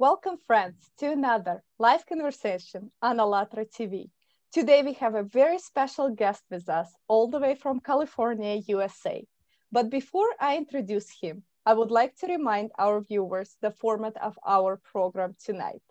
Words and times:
Welcome, 0.00 0.38
friends, 0.46 0.90
to 0.96 1.12
another 1.12 1.62
live 1.78 2.06
conversation 2.06 2.90
on 3.02 3.20
ALLATRA 3.20 3.66
TV. 3.66 4.08
Today, 4.50 4.82
we 4.82 4.94
have 4.94 5.14
a 5.14 5.22
very 5.22 5.58
special 5.58 6.08
guest 6.08 6.42
with 6.50 6.70
us, 6.70 6.94
all 7.06 7.28
the 7.28 7.38
way 7.38 7.54
from 7.54 7.80
California, 7.80 8.62
USA. 8.66 9.26
But 9.70 9.90
before 9.90 10.30
I 10.40 10.56
introduce 10.56 11.10
him, 11.20 11.42
I 11.66 11.74
would 11.74 11.90
like 11.90 12.16
to 12.20 12.28
remind 12.28 12.70
our 12.78 13.02
viewers 13.02 13.58
the 13.60 13.72
format 13.72 14.16
of 14.22 14.38
our 14.46 14.80
program 14.90 15.36
tonight. 15.38 15.82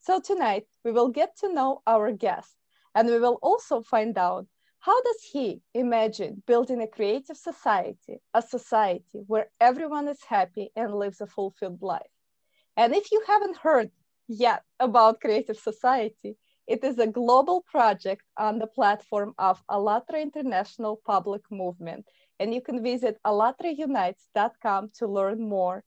So 0.00 0.20
tonight, 0.20 0.66
we 0.84 0.92
will 0.92 1.08
get 1.08 1.34
to 1.38 1.50
know 1.50 1.80
our 1.86 2.12
guest, 2.12 2.54
and 2.94 3.08
we 3.08 3.18
will 3.18 3.38
also 3.40 3.80
find 3.80 4.18
out 4.18 4.46
how 4.80 5.00
does 5.00 5.22
he 5.32 5.62
imagine 5.72 6.42
building 6.46 6.82
a 6.82 6.86
creative 6.86 7.38
society, 7.38 8.20
a 8.34 8.42
society 8.42 9.20
where 9.26 9.48
everyone 9.58 10.08
is 10.08 10.22
happy 10.28 10.72
and 10.76 10.94
lives 10.94 11.22
a 11.22 11.26
fulfilled 11.26 11.80
life? 11.80 12.15
And 12.76 12.94
if 12.94 13.10
you 13.10 13.22
haven't 13.26 13.56
heard 13.56 13.90
yet 14.28 14.62
about 14.78 15.20
Creative 15.20 15.56
Society, 15.56 16.36
it 16.66 16.82
is 16.82 16.98
a 16.98 17.06
global 17.06 17.62
project 17.62 18.22
on 18.36 18.58
the 18.58 18.66
platform 18.66 19.34
of 19.38 19.62
ALLATRA 19.70 20.20
International 20.20 21.00
Public 21.06 21.42
Movement. 21.50 22.06
And 22.38 22.52
you 22.52 22.60
can 22.60 22.82
visit 22.82 23.18
allatraunites.com 23.24 24.90
to 24.98 25.06
learn 25.06 25.48
more. 25.48 25.84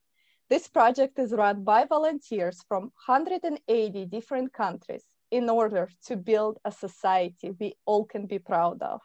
This 0.49 0.67
project 0.67 1.19
is 1.19 1.31
run 1.31 1.63
by 1.63 1.85
volunteers 1.85 2.63
from 2.67 2.91
180 3.05 4.05
different 4.05 4.51
countries 4.51 5.03
in 5.29 5.49
order 5.49 5.89
to 6.07 6.15
build 6.15 6.57
a 6.65 6.71
society 6.71 7.51
we 7.59 7.75
all 7.85 8.05
can 8.05 8.25
be 8.25 8.39
proud 8.39 8.81
of. 8.81 9.01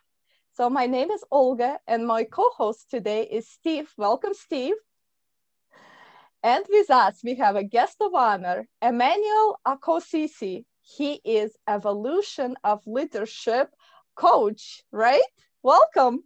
So 0.56 0.70
my 0.70 0.86
name 0.86 1.10
is 1.10 1.24
Olga 1.30 1.80
and 1.86 2.06
my 2.06 2.24
co-host 2.24 2.88
today 2.88 3.24
is 3.24 3.48
Steve. 3.48 3.92
Welcome, 3.98 4.32
Steve. 4.32 4.76
And 6.44 6.62
with 6.68 6.90
us, 6.90 7.20
we 7.24 7.36
have 7.36 7.56
a 7.56 7.64
guest 7.64 7.96
of 8.02 8.14
honor, 8.14 8.68
Emmanuel 8.82 9.58
Akosisi. 9.66 10.66
He 10.82 11.18
is 11.24 11.56
evolution 11.66 12.54
of 12.62 12.82
leadership 12.86 13.70
coach, 14.14 14.82
right? 14.92 15.22
Welcome. 15.62 16.24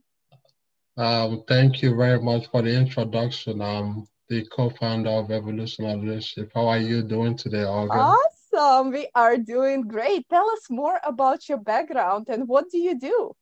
Um, 0.97 1.45
thank 1.47 1.83
you 1.83 1.95
very 1.95 2.21
much 2.21 2.49
for 2.51 2.63
the 2.63 2.77
introduction. 2.77 3.63
I'm 3.63 4.09
the 4.29 4.45
co-founder 4.47 5.09
of 5.09 5.31
Evolution 5.31 5.85
of 5.85 6.01
Leadership. 6.01 6.51
How 6.53 6.67
are 6.67 6.79
you 6.79 7.05
doing 7.05 7.37
today, 7.37 7.63
Olga? 7.63 8.17
Awesome. 8.53 8.91
We 8.91 9.07
are 9.15 9.37
doing 9.37 9.83
great. 9.83 10.29
Tell 10.29 10.51
us 10.51 10.69
more 10.69 10.99
about 11.05 11.49
your 11.49 11.59
background 11.59 12.27
and 12.29 12.49
what 12.49 12.65
do 12.73 12.79
you 12.79 12.99
do? 12.99 13.37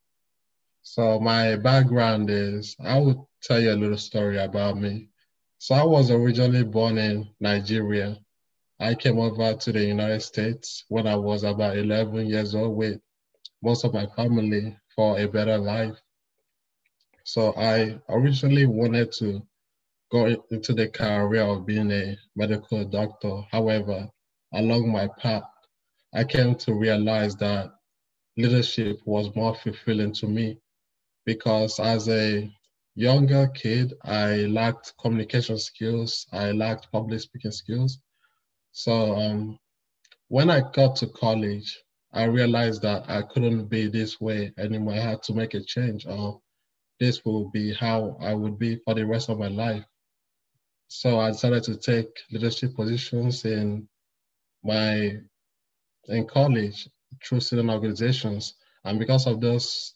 So 0.83 1.19
my 1.21 1.57
background 1.57 2.29
is, 2.29 2.77
I 2.79 2.99
will 2.99 3.31
tell 3.43 3.61
you 3.61 3.73
a 3.73 3.81
little 3.81 3.97
story 3.97 4.37
about 4.37 4.77
me. 4.77 5.09
So 5.67 5.75
I 5.75 5.83
was 5.83 6.13
originally 6.13 6.63
born 6.63 6.97
in 6.97 7.29
Nigeria. 7.41 8.21
I 8.79 8.95
came 8.95 9.19
over 9.19 9.53
to 9.53 9.73
the 9.73 9.85
United 9.85 10.21
States 10.21 10.85
when 10.87 11.09
I 11.09 11.17
was 11.17 11.43
about 11.43 11.77
11 11.77 12.29
years 12.29 12.55
old 12.55 12.77
with 12.77 13.01
most 13.65 13.83
of 13.85 13.93
my 13.93 14.07
family 14.15 14.77
for 14.95 15.19
a 15.19 15.27
better 15.27 15.59
life. 15.59 15.97
So 17.25 17.53
I 17.57 17.99
originally 18.09 18.67
wanted 18.67 19.11
to 19.19 19.43
go 20.13 20.27
into 20.53 20.73
the 20.73 20.87
career 20.87 21.43
of 21.43 21.67
being 21.67 21.91
a 21.91 22.17
medical 22.37 22.85
doctor. 22.85 23.43
However, 23.51 24.09
along 24.55 24.93
my 24.93 25.09
path, 25.19 25.51
I 26.15 26.23
came 26.23 26.55
to 26.59 26.75
realize 26.75 27.35
that 27.39 27.73
leadership 28.37 29.01
was 29.05 29.35
more 29.35 29.57
fulfilling 29.57 30.13
to 30.13 30.29
me 30.29 30.61
because 31.25 31.81
as 31.81 32.09
a 32.09 32.49
younger 32.97 33.47
kid, 33.49 33.95
I 34.03 34.47
lacked 34.47 34.95
communication 35.01 35.59
skills. 35.59 36.27
I 36.33 36.51
lacked 36.53 36.91
public 36.91 37.21
speaking 37.21 37.53
skills. 37.53 37.99
So 38.73 39.15
um, 39.15 39.59
when 40.29 40.51
I 40.51 40.63
got 40.73 40.97
to 40.97 41.07
college, 41.09 41.79
I 42.13 42.25
realized 42.25 42.83
that 42.83 43.09
I 43.09 43.23
couldn't 43.23 43.67
be 43.67 43.89
this 43.89 44.21
way 44.21 44.53
anymore. 44.59 44.95
I 44.95 45.01
had 45.01 45.23
to 45.25 45.35
make 45.35 45.55
a 45.55 45.63
change, 45.63 46.07
or 46.07 46.41
this 46.99 47.25
will 47.25 47.51
be 47.51 47.75
how 47.75 48.17
I 48.21 48.33
would 48.33 48.59
be 48.59 48.77
for 48.85 48.95
the 48.95 49.07
rest 49.07 49.29
of 49.29 49.39
my 49.39 49.49
life. 49.49 49.85
So 50.89 51.21
I 51.21 51.31
decided 51.33 51.65
to 51.65 51.77
take 51.77 52.09
leadership 52.31 52.75
positions 52.75 53.45
in 53.45 53.89
my 54.65 55.19
in 56.09 56.27
college 56.27 56.89
through 57.23 57.41
student 57.41 57.71
organizations, 57.71 58.55
and 58.85 58.99
because 58.99 59.27
of 59.27 59.41
those 59.41 59.95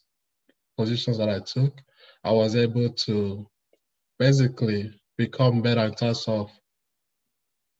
positions 0.77 1.17
that 1.17 1.29
I 1.29 1.39
took, 1.39 1.81
I 2.23 2.31
was 2.31 2.55
able 2.55 2.89
to 2.89 3.47
basically 4.19 4.93
become 5.17 5.61
better 5.61 5.81
in 5.81 5.95
terms 5.95 6.27
of 6.27 6.51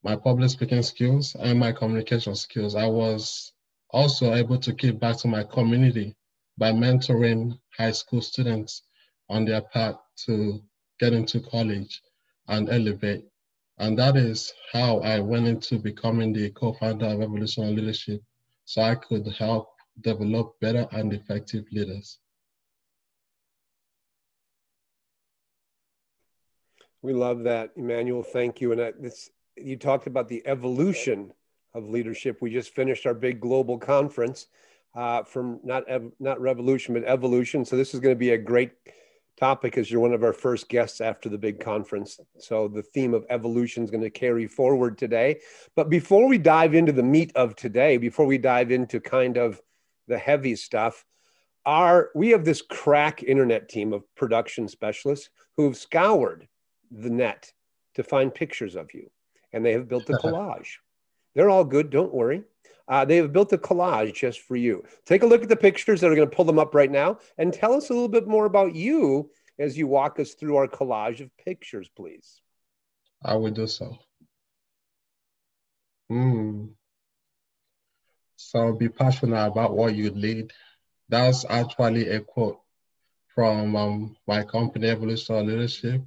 my 0.04 0.16
public 0.16 0.50
speaking 0.50 0.82
skills 0.82 1.36
and 1.40 1.60
my 1.60 1.72
communication 1.72 2.36
skills. 2.36 2.76
I 2.76 2.88
was 2.88 3.54
also 3.92 4.34
able 4.34 4.58
to 4.60 4.74
give 4.74 5.00
back 5.00 5.18
to 5.18 5.28
my 5.28 5.44
community 5.44 6.16
by 6.58 6.72
mentoring 6.72 7.60
high 7.78 7.92
school 7.92 8.22
students 8.22 8.84
on 9.30 9.46
their 9.46 9.62
path 9.62 9.96
to 10.26 10.62
get 11.00 11.14
into 11.14 11.40
college 11.40 12.02
and 12.48 12.70
elevate. 12.70 13.26
And 13.78 13.98
that 14.00 14.18
is 14.18 14.52
how 14.74 15.00
I 15.00 15.20
went 15.20 15.48
into 15.48 15.78
becoming 15.80 16.34
the 16.34 16.50
co-founder 16.52 17.06
of 17.06 17.22
Evolution 17.22 17.76
Leadership 17.76 18.22
so 18.66 18.82
I 18.82 18.96
could 18.96 19.28
help 19.38 19.70
develop 20.02 20.60
better 20.60 20.88
and 20.92 21.14
effective 21.14 21.66
leaders. 21.72 22.20
We 27.02 27.14
love 27.14 27.44
that, 27.44 27.72
Emmanuel. 27.76 28.24
Thank 28.24 28.62
you. 28.62 28.72
And 28.74 28.94
this, 29.00 29.30
you 29.56 29.76
talked 29.76 30.08
about 30.08 30.28
the 30.28 30.46
evolution 30.46 31.34
of 31.74 31.90
leadership. 31.90 32.38
We 32.42 32.52
just 32.52 32.76
finished 32.76 33.06
our 33.06 33.14
big 33.14 33.40
global 33.40 33.78
conference 33.78 34.48
uh, 34.96 35.24
from 35.24 35.60
not 35.64 35.88
ev- 35.88 36.12
not 36.20 36.40
revolution 36.42 36.94
but 36.94 37.04
evolution. 37.06 37.66
So 37.66 37.78
this 37.78 37.94
is 37.94 38.00
going 38.00 38.14
to 38.14 38.20
be 38.20 38.32
a 38.32 38.38
great 38.38 38.72
topic 39.38 39.78
as 39.78 39.90
you're 39.90 40.02
one 40.02 40.14
of 40.14 40.24
our 40.24 40.34
first 40.34 40.70
guests 40.70 41.02
after 41.02 41.30
the 41.30 41.38
big 41.38 41.60
conference. 41.60 42.20
So 42.38 42.68
the 42.68 42.84
theme 42.84 43.14
of 43.14 43.26
evolution 43.30 43.84
is 43.84 43.90
going 43.90 44.04
to 44.04 44.10
carry 44.10 44.46
forward 44.46 44.98
today. 44.98 45.40
But 45.76 45.90
before 45.90 46.28
we 46.28 46.38
dive 46.38 46.76
into 46.76 46.92
the 46.92 47.04
meat 47.04 47.32
of 47.36 47.56
today, 47.56 47.98
before 47.98 48.26
we 48.26 48.38
dive 48.38 48.72
into 48.72 49.00
kind 49.00 49.38
of 49.38 49.60
the 50.08 50.18
heavy 50.18 50.56
stuff, 50.56 51.06
our 51.66 52.12
we 52.14 52.30
have 52.30 52.46
this 52.46 52.62
crack 52.62 53.24
internet 53.24 53.70
team 53.70 53.94
of 53.94 54.04
production 54.16 54.68
specialists 54.68 55.30
who've 55.58 55.78
scoured 55.78 56.48
the 56.92 57.10
net 57.10 57.52
to 57.96 58.04
find 58.04 58.34
pictures 58.34 58.76
of 58.76 58.94
you. 58.94 59.10
And 59.54 59.66
they 59.66 59.74
have 59.74 59.88
built 59.88 60.10
a 60.10 60.14
collage. 60.24 60.78
They're 61.34 61.50
all 61.50 61.64
good, 61.64 61.90
don't 61.90 62.14
worry. 62.14 62.44
Uh, 62.88 63.06
they 63.06 63.16
have 63.18 63.32
built 63.32 63.54
a 63.54 63.58
collage 63.58 64.14
just 64.14 64.42
for 64.42 64.56
you. 64.56 64.84
Take 65.06 65.24
a 65.24 65.26
look 65.26 65.44
at 65.44 65.50
the 65.50 65.56
pictures 65.56 66.02
that 66.02 66.12
are 66.12 66.16
going 66.16 66.30
to 66.30 66.36
pull 66.36 66.46
them 66.46 66.60
up 66.60 66.76
right 66.76 66.92
now 66.92 67.20
and 67.38 67.54
tell 67.54 67.74
us 67.74 67.90
a 67.90 67.94
little 67.94 68.10
bit 68.10 68.28
more 68.28 68.46
about 68.46 68.76
you 68.76 69.32
as 69.60 69.78
you 69.78 69.88
walk 69.88 70.20
us 70.20 70.34
through 70.34 70.58
our 70.58 70.68
collage 70.68 71.22
of 71.22 71.30
pictures, 71.38 71.90
please. 71.96 72.42
I 73.24 73.36
will 73.36 73.52
do 73.52 73.68
so. 73.68 73.98
Hmm. 76.10 76.66
So 78.36 78.74
be 78.74 78.90
passionate 78.90 79.46
about 79.46 79.76
what 79.78 79.96
you 79.96 80.10
lead. 80.10 80.52
That's 81.08 81.46
actually 81.48 82.10
a 82.10 82.20
quote 82.20 82.60
from 83.34 83.76
um, 83.76 84.18
my 84.28 84.44
company, 84.44 84.90
Evolution 84.90 85.48
Leadership 85.48 86.02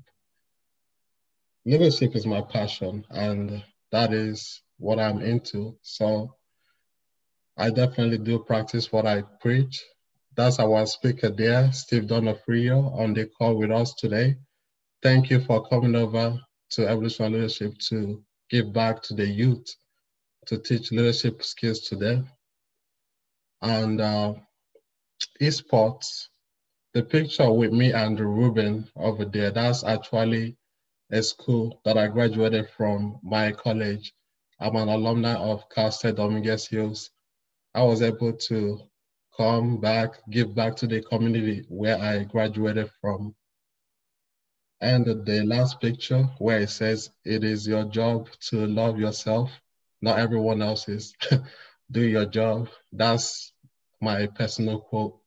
leadership 1.65 2.15
is 2.15 2.27
my 2.27 2.41
passion 2.43 3.05
and 3.11 3.63
that 3.91 4.13
is 4.13 4.63
what 4.79 4.99
I'm 4.99 5.21
into. 5.21 5.77
So 5.83 6.35
I 7.57 7.71
definitely 7.71 8.19
do 8.19 8.39
practice 8.41 8.93
what 8.93 9.07
I 9.07 9.23
preach. 9.41 9.83
That's 10.37 10.59
our 10.59 10.85
speaker 10.87 11.31
there, 11.31 11.73
Steve 11.73 12.05
Donofrio, 12.05 12.93
on 12.99 13.15
the 13.15 13.27
call 13.27 13.57
with 13.57 13.71
us 13.71 13.95
today. 13.95 14.37
Thank 15.03 15.31
you 15.31 15.41
for 15.41 15.67
coming 15.69 15.95
over 15.95 16.39
to 16.71 16.89
Evolution 16.89 17.33
Leadership 17.33 17.79
to 17.91 18.23
give 18.51 18.73
back 18.73 19.03
to 19.05 19.15
the 19.15 19.27
youth, 19.27 19.67
to 20.47 20.59
teach 20.59 20.91
leadership 20.91 21.43
skills 21.43 21.81
to 21.89 21.97
them. 21.97 22.29
And 23.63 24.01
uh, 24.01 24.35
esports, 25.41 26.27
the 26.93 27.03
picture 27.03 27.51
with 27.51 27.73
me 27.73 27.93
and 27.93 28.19
Ruben 28.19 28.91
over 28.97 29.25
there, 29.25 29.51
that's 29.51 29.85
actually 29.85 30.57
a 31.15 31.23
school 31.23 31.81
that 31.85 31.97
I 31.97 32.09
graduated 32.09 32.69
from 32.77 33.21
my 33.23 33.53
college. 33.53 34.13
I'm 34.59 34.75
an 34.75 34.89
alumni 34.89 35.35
of 35.35 35.69
Cal 35.71 35.93
State 35.93 36.17
Dominguez 36.17 36.67
Hills. 36.67 37.11
I 37.73 37.85
was 37.85 38.03
able 38.03 38.33
to 38.33 38.81
come 39.37 39.81
back, 39.81 40.11
give 40.29 40.57
back 40.57 40.75
to 40.77 40.89
the 40.89 41.03
community 41.03 41.67
where 41.69 41.99
I 41.99 42.25
graduated 42.25 42.91
from. 43.01 43.33
And 44.81 45.07
the 45.07 45.45
last 45.45 45.81
picture 45.81 46.25
where 46.39 46.61
it 46.61 46.71
says, 46.71 47.11
it 47.25 47.45
is 47.45 47.67
your 47.67 47.85
job 47.85 48.29
to 48.49 48.67
love 48.67 48.99
yourself, 48.99 49.53
not 50.03 50.19
everyone 50.19 50.63
else's. 50.63 51.15
Do 51.93 52.03
your 52.03 52.27
job. 52.27 52.69
That's 52.93 53.53
my 54.01 54.27
personal 54.27 54.81
quote. 54.81 55.21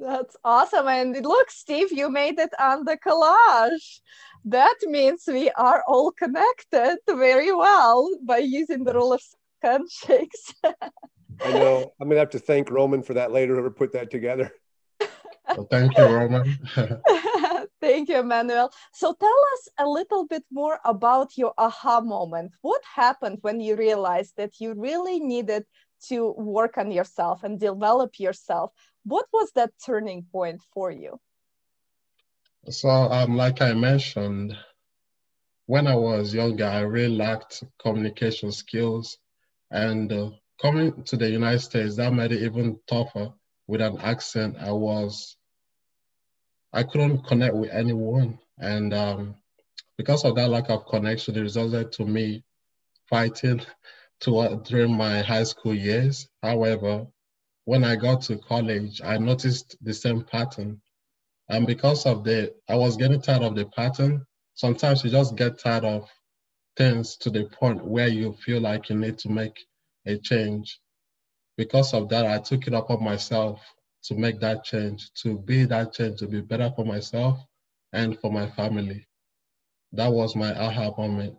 That's 0.00 0.36
awesome. 0.44 0.88
And 0.88 1.24
look, 1.24 1.50
Steve, 1.50 1.92
you 1.92 2.10
made 2.10 2.38
it 2.38 2.50
on 2.58 2.84
the 2.84 2.96
collage. 2.96 4.00
That 4.44 4.76
means 4.82 5.24
we 5.26 5.50
are 5.50 5.82
all 5.86 6.10
connected 6.12 6.98
very 7.08 7.52
well 7.52 8.10
by 8.22 8.38
using 8.38 8.84
the 8.84 8.94
rule 8.94 9.12
of 9.12 9.22
handshakes. 9.62 10.54
I 10.64 11.50
know. 11.50 11.92
I'm 12.00 12.08
going 12.08 12.16
to 12.16 12.20
have 12.20 12.30
to 12.30 12.38
thank 12.38 12.70
Roman 12.70 13.02
for 13.02 13.14
that 13.14 13.32
later, 13.32 13.54
whoever 13.54 13.70
put 13.70 13.92
that 13.92 14.10
together. 14.10 14.52
Well, 15.56 15.66
thank 15.70 15.96
you, 15.96 16.04
Roman. 16.04 16.58
thank 17.80 18.08
you, 18.08 18.18
Emmanuel. 18.18 18.72
So 18.92 19.14
tell 19.14 19.40
us 19.54 19.68
a 19.78 19.86
little 19.86 20.26
bit 20.26 20.44
more 20.50 20.80
about 20.84 21.36
your 21.36 21.52
aha 21.58 22.00
moment. 22.00 22.52
What 22.62 22.82
happened 22.94 23.38
when 23.42 23.60
you 23.60 23.76
realized 23.76 24.34
that 24.36 24.58
you 24.58 24.74
really 24.74 25.20
needed 25.20 25.64
to 26.08 26.32
work 26.32 26.76
on 26.76 26.90
yourself 26.90 27.44
and 27.44 27.60
develop 27.60 28.18
yourself? 28.18 28.72
What 29.04 29.26
was 29.32 29.52
that 29.52 29.70
turning 29.84 30.24
point 30.32 30.62
for 30.72 30.90
you? 30.90 31.20
So, 32.70 32.88
um, 32.88 33.36
like 33.36 33.60
I 33.60 33.74
mentioned, 33.74 34.56
when 35.66 35.86
I 35.86 35.94
was 35.94 36.34
younger, 36.34 36.66
I 36.66 36.80
really 36.80 37.14
lacked 37.16 37.64
communication 37.78 38.52
skills. 38.52 39.18
And 39.70 40.12
uh, 40.12 40.30
coming 40.60 41.04
to 41.04 41.16
the 41.16 41.28
United 41.28 41.60
States, 41.60 41.96
that 41.96 42.12
made 42.12 42.32
it 42.32 42.42
even 42.42 42.78
tougher 42.86 43.32
with 43.66 43.80
an 43.80 43.98
accent. 43.98 44.56
I 44.58 44.72
was, 44.72 45.36
I 46.72 46.82
couldn't 46.82 47.26
connect 47.26 47.54
with 47.54 47.70
anyone. 47.70 48.38
And 48.58 48.94
um, 48.94 49.36
because 49.96 50.24
of 50.24 50.36
that 50.36 50.48
lack 50.48 50.70
of 50.70 50.86
connection, 50.86 51.36
it 51.36 51.40
resulted 51.40 51.92
to 51.92 52.04
me 52.06 52.44
fighting 53.08 53.60
to, 54.20 54.38
uh, 54.38 54.54
during 54.56 54.96
my 54.96 55.22
high 55.22 55.44
school 55.44 55.74
years. 55.74 56.28
However, 56.42 57.06
when 57.64 57.84
I 57.84 57.96
got 57.96 58.22
to 58.22 58.36
college, 58.38 59.00
I 59.02 59.18
noticed 59.18 59.76
the 59.82 59.94
same 59.94 60.22
pattern. 60.24 60.80
And 61.48 61.66
because 61.66 62.06
of 62.06 62.24
the, 62.24 62.54
I 62.68 62.76
was 62.76 62.96
getting 62.96 63.20
tired 63.20 63.42
of 63.42 63.54
the 63.54 63.66
pattern. 63.66 64.26
Sometimes 64.54 65.04
you 65.04 65.10
just 65.10 65.36
get 65.36 65.58
tired 65.58 65.84
of 65.84 66.08
things 66.76 67.16
to 67.18 67.30
the 67.30 67.44
point 67.46 67.84
where 67.84 68.08
you 68.08 68.32
feel 68.34 68.60
like 68.60 68.88
you 68.88 68.96
need 68.96 69.18
to 69.18 69.28
make 69.28 69.58
a 70.06 70.18
change. 70.18 70.78
Because 71.56 71.94
of 71.94 72.08
that, 72.10 72.26
I 72.26 72.38
took 72.38 72.66
it 72.66 72.74
upon 72.74 73.02
myself 73.02 73.60
to 74.04 74.14
make 74.14 74.40
that 74.40 74.64
change, 74.64 75.10
to 75.22 75.38
be 75.38 75.64
that 75.66 75.92
change, 75.94 76.18
to 76.20 76.26
be 76.28 76.40
better 76.40 76.72
for 76.76 76.84
myself 76.84 77.38
and 77.92 78.18
for 78.20 78.30
my 78.30 78.50
family. 78.50 79.06
That 79.92 80.12
was 80.12 80.36
my 80.36 80.52
aha 80.58 80.92
moment 80.98 81.36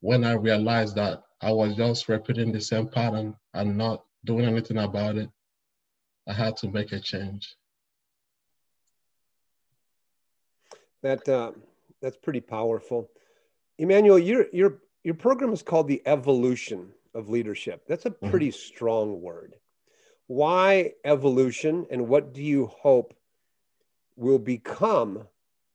when 0.00 0.24
I 0.24 0.32
realized 0.32 0.96
that 0.96 1.22
I 1.40 1.52
was 1.52 1.76
just 1.76 2.08
repeating 2.08 2.52
the 2.52 2.60
same 2.60 2.88
pattern 2.88 3.36
and 3.54 3.76
not 3.76 4.04
doing 4.24 4.46
anything 4.46 4.78
about 4.78 5.16
it. 5.16 5.30
I 6.26 6.32
had 6.32 6.56
to 6.58 6.68
make 6.68 6.92
a 6.92 7.00
change. 7.00 7.54
That 11.02 11.28
uh, 11.28 11.52
that's 12.00 12.16
pretty 12.16 12.40
powerful, 12.40 13.10
Emmanuel. 13.78 14.18
Your 14.18 14.46
your 14.52 14.78
your 15.02 15.14
program 15.14 15.52
is 15.52 15.62
called 15.62 15.88
the 15.88 16.02
evolution 16.06 16.92
of 17.14 17.28
leadership. 17.28 17.84
That's 17.88 18.06
a 18.06 18.10
mm-hmm. 18.10 18.30
pretty 18.30 18.48
mm-hmm. 18.48 18.74
strong 18.74 19.20
word. 19.20 19.56
Why 20.28 20.92
evolution, 21.04 21.86
and 21.90 22.08
what 22.08 22.32
do 22.32 22.42
you 22.42 22.66
hope 22.66 23.14
will 24.16 24.38
become 24.38 25.26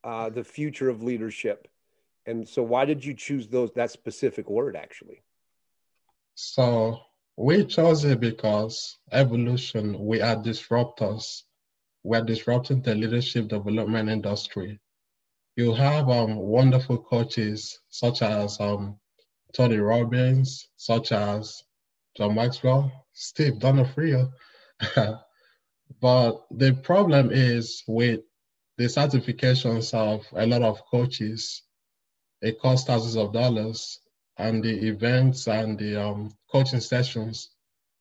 uh, 0.03 0.29
the 0.29 0.43
future 0.43 0.89
of 0.89 1.03
leadership? 1.03 1.67
And 2.25 2.47
so, 2.47 2.63
why 2.63 2.85
did 2.85 3.03
you 3.03 3.13
choose 3.13 3.47
those 3.47 3.71
that 3.73 3.91
specific 3.91 4.49
word? 4.49 4.75
Actually, 4.75 5.21
so 6.35 7.01
we 7.37 7.63
chose 7.65 8.03
it 8.03 8.19
because 8.19 8.97
evolution, 9.11 10.03
we 10.03 10.21
are 10.21 10.35
disruptors. 10.35 11.43
We 12.03 12.17
are 12.17 12.23
disrupting 12.23 12.81
the 12.81 12.95
leadership 12.95 13.47
development 13.47 14.09
industry. 14.09 14.79
You 15.55 15.73
have 15.75 16.09
um, 16.09 16.35
wonderful 16.35 16.97
coaches 16.97 17.79
such 17.89 18.23
as 18.23 18.59
um, 18.59 18.99
Tony 19.53 19.77
Robbins, 19.77 20.67
such 20.77 21.11
as 21.11 21.63
John 22.17 22.33
Maxwell, 22.33 22.91
Steve 23.13 23.53
Donofrio. 23.59 24.31
but 26.01 26.45
the 26.49 26.73
problem 26.81 27.29
is 27.31 27.83
with 27.87 28.21
the 28.77 28.85
certifications 28.85 29.93
of 29.93 30.25
a 30.33 30.47
lot 30.47 30.63
of 30.63 30.81
coaches, 30.89 31.61
it 32.41 32.59
costs 32.59 32.87
thousands 32.87 33.15
of 33.15 33.31
dollars 33.31 33.99
and 34.37 34.63
the 34.63 34.87
events 34.87 35.47
and 35.47 35.77
the 35.79 35.95
um, 35.95 36.31
coaching 36.51 36.79
sessions. 36.79 37.49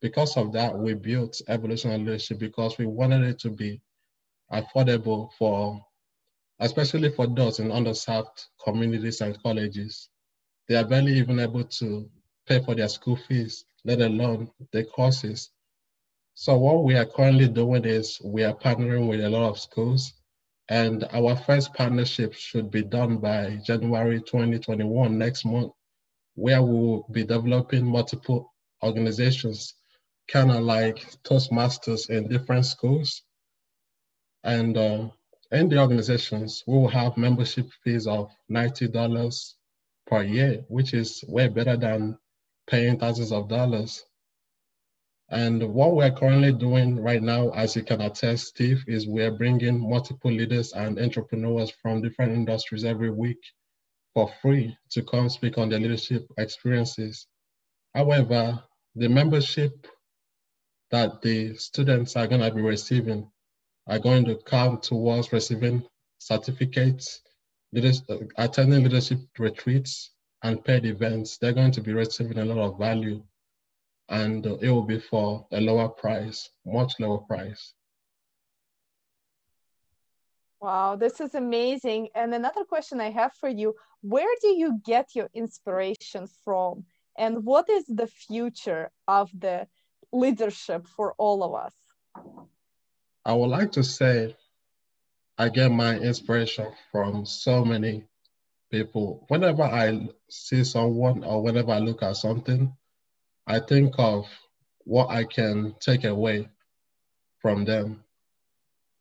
Because 0.01 0.37
of 0.37 0.53
that, 0.53 0.77
we 0.77 0.95
built 0.95 1.41
Evolution 1.49 1.91
Leadership 2.05 2.39
because 2.39 2.77
we 2.79 2.87
wanted 2.87 3.23
it 3.25 3.39
to 3.41 3.51
be 3.51 3.81
affordable 4.53 5.31
for, 5.39 5.81
especially 6.61 7.11
for 7.11 7.27
those 7.27 7.59
in 7.59 7.69
underserved 7.69 8.47
communities 8.63 9.23
and 9.23 9.43
colleges. 9.43 10.09
They 10.69 10.77
are 10.77 10.87
barely 10.87 11.15
even 11.15 11.41
able 11.41 11.65
to 11.65 12.11
pay 12.47 12.63
for 12.63 12.75
their 12.75 12.89
school 12.89 13.17
fees, 13.17 13.65
let 13.85 14.01
alone 14.01 14.51
the 14.73 14.85
courses. 14.85 15.51
So 16.35 16.59
what 16.59 16.85
we 16.85 16.95
are 16.97 17.07
currently 17.07 17.49
doing 17.49 17.87
is 17.87 18.21
we 18.23 18.45
are 18.45 18.55
partnering 18.55 19.09
with 19.09 19.23
a 19.23 19.31
lot 19.31 19.49
of 19.49 19.59
schools 19.59 20.13
and 20.69 21.05
our 21.13 21.35
first 21.35 21.73
partnership 21.73 22.35
should 22.35 22.71
be 22.71 22.83
done 22.83 23.17
by 23.19 23.59
January 23.65 24.21
2021, 24.21 25.17
next 25.17 25.45
month 25.47 25.73
where 26.37 26.63
we 26.63 26.73
will 26.75 27.07
be 27.11 27.25
developing 27.25 27.85
multiple 27.85 28.53
organizations, 28.83 29.75
kind 30.29 30.51
of 30.51 30.63
like 30.63 30.99
Toastmasters 31.25 32.11
in 32.11 32.29
different 32.29 32.67
schools. 32.67 33.23
And 34.45 34.77
uh, 34.77 35.09
in 35.51 35.69
the 35.69 35.79
organizations, 35.79 36.63
we 36.67 36.75
will 36.75 36.89
have 36.89 37.17
membership 37.17 37.69
fees 37.83 38.07
of 38.07 38.31
$90 38.51 39.55
per 40.07 40.23
year, 40.23 40.65
which 40.69 40.93
is 40.93 41.25
way 41.27 41.49
better 41.49 41.77
than 41.77 42.19
paying 42.69 42.99
thousands 42.99 43.33
of 43.33 43.49
dollars. 43.49 44.05
And 45.31 45.75
what 45.75 45.97
we're 45.97 46.13
currently 46.13 46.53
doing 46.53 47.01
right 47.01 47.23
now, 47.23 47.49
as 47.51 47.75
you 47.75 47.83
can 47.83 48.01
attest, 48.03 48.49
Steve, 48.49 48.85
is 48.87 49.09
we're 49.09 49.33
bringing 49.33 49.81
multiple 49.81 50.31
leaders 50.31 50.73
and 50.75 50.99
entrepreneurs 51.01 51.71
from 51.83 52.03
different 52.03 52.33
industries 52.33 52.85
every 52.85 53.11
week 53.11 53.41
for 54.17 54.33
free 54.41 54.75
to 54.89 55.03
come 55.03 55.29
speak 55.29 55.59
on 55.59 55.69
their 55.69 55.79
leadership 55.79 56.27
experiences. 56.39 57.27
However, 57.95 58.65
the 58.95 59.11
membership 59.11 59.87
that 60.91 61.21
the 61.21 61.55
students 61.57 62.17
are 62.17 62.27
going 62.27 62.41
to 62.41 62.51
be 62.51 62.63
receiving 62.63 63.31
are 63.87 63.99
going 63.99 64.25
to 64.25 64.37
count 64.47 64.83
towards 64.83 65.35
receiving 65.35 65.87
certificates, 66.17 67.21
uh, 67.77 68.17
attending 68.39 68.85
leadership 68.85 69.19
retreats, 69.39 70.13
and 70.43 70.65
paid 70.65 70.87
events. 70.87 71.37
They're 71.37 71.53
going 71.53 71.73
to 71.73 71.83
be 71.83 71.93
receiving 71.93 72.39
a 72.39 72.45
lot 72.47 72.57
of 72.57 72.79
value, 72.79 73.23
and 74.09 74.47
it 74.47 74.71
will 74.71 74.87
be 74.87 74.99
for 74.99 75.47
a 75.53 75.61
lower 75.61 75.91
price, 75.91 76.49
much 76.65 76.95
lower 77.01 77.19
price. 77.19 77.75
Wow, 80.61 80.97
this 80.97 81.21
is 81.21 81.35
amazing. 81.35 82.09
And 82.15 82.35
another 82.35 82.65
question 82.65 83.01
I 83.01 83.11
have 83.11 83.35
for 83.35 83.49
you 83.49 83.75
where 84.01 84.35
do 84.41 84.49
you 84.49 84.81
get 84.85 85.15
your 85.15 85.29
inspiration 85.35 86.27
from? 86.45 86.85
And 87.19 87.45
what 87.45 87.69
is 87.69 87.85
the 87.87 88.07
future 88.07 88.91
of 89.09 89.31
the 89.39 89.67
leadership 90.13 90.87
for 90.87 91.15
all 91.19 91.43
of 91.43 91.55
us? 91.55 91.75
I 93.25 93.33
would 93.33 93.49
like 93.49 93.73
to 93.73 93.83
say 93.83 94.37
I 95.39 95.49
get 95.49 95.71
my 95.71 95.99
inspiration 95.99 96.73
from 96.93 97.27
so 97.27 97.65
many 97.65 98.05
people. 98.71 99.25
Whenever 99.29 99.65
I 99.65 100.09
see 100.29 100.65
someone 100.65 101.25
or 101.25 101.43
whenever 101.43 101.73
I 101.73 101.79
look 101.79 102.03
at 102.03 102.17
something, 102.17 102.73
I 103.47 103.61
think 103.61 103.95
of 103.99 104.27
what 104.85 105.11
I 105.11 105.25
can 105.25 105.75
take 105.81 106.05
away 106.05 106.49
from 107.41 107.65
them. 107.65 108.05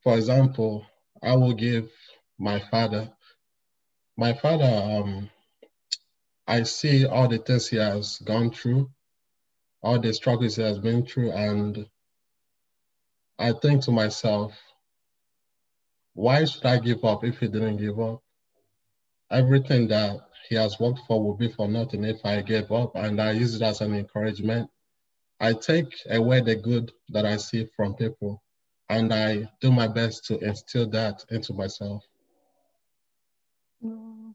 For 0.02 0.16
example, 0.16 0.86
I 1.24 1.36
will 1.36 1.54
give 1.54 1.92
my 2.38 2.60
father. 2.60 3.12
My 4.18 4.34
father, 4.34 4.66
um, 4.66 5.30
I 6.48 6.64
see 6.64 7.06
all 7.06 7.28
the 7.28 7.40
things 7.40 7.68
he 7.68 7.78
has 7.78 8.20
gone 8.20 8.52
through, 8.52 8.92
all 9.82 10.00
the 10.00 10.14
struggles 10.14 10.56
he 10.58 10.64
has 10.64 10.80
been 10.80 11.06
through, 11.06 11.32
and 11.32 11.90
I 13.40 13.54
think 13.54 13.84
to 13.84 13.92
myself, 13.92 14.54
why 16.14 16.46
should 16.46 16.66
I 16.66 16.80
give 16.80 17.04
up 17.04 17.24
if 17.24 17.40
he 17.40 17.48
didn't 17.48 17.78
give 17.78 18.00
up? 18.00 18.22
Everything 19.32 19.88
that 19.90 20.22
he 20.50 20.56
has 20.56 20.80
worked 20.80 21.00
for 21.08 21.24
will 21.24 21.36
be 21.36 21.52
for 21.52 21.68
nothing 21.68 22.04
if 22.06 22.24
I 22.26 22.42
gave 22.42 22.72
up, 22.72 22.96
and 22.96 23.22
I 23.22 23.32
use 23.32 23.56
it 23.56 23.62
as 23.64 23.82
an 23.82 23.96
encouragement. 23.96 24.70
I 25.40 25.54
take 25.54 25.94
away 26.10 26.42
the 26.42 26.56
good 26.56 26.92
that 27.10 27.26
I 27.26 27.38
see 27.38 27.68
from 27.76 27.96
people 27.96 28.42
and 28.89 29.13
I 29.13 29.50
do 29.62 29.72
my 29.72 29.88
best 29.88 30.25
to 30.25 30.38
instill 30.39 30.88
that 30.89 31.25
into 31.30 31.54
myself. 31.54 32.04
Mm. 33.84 34.34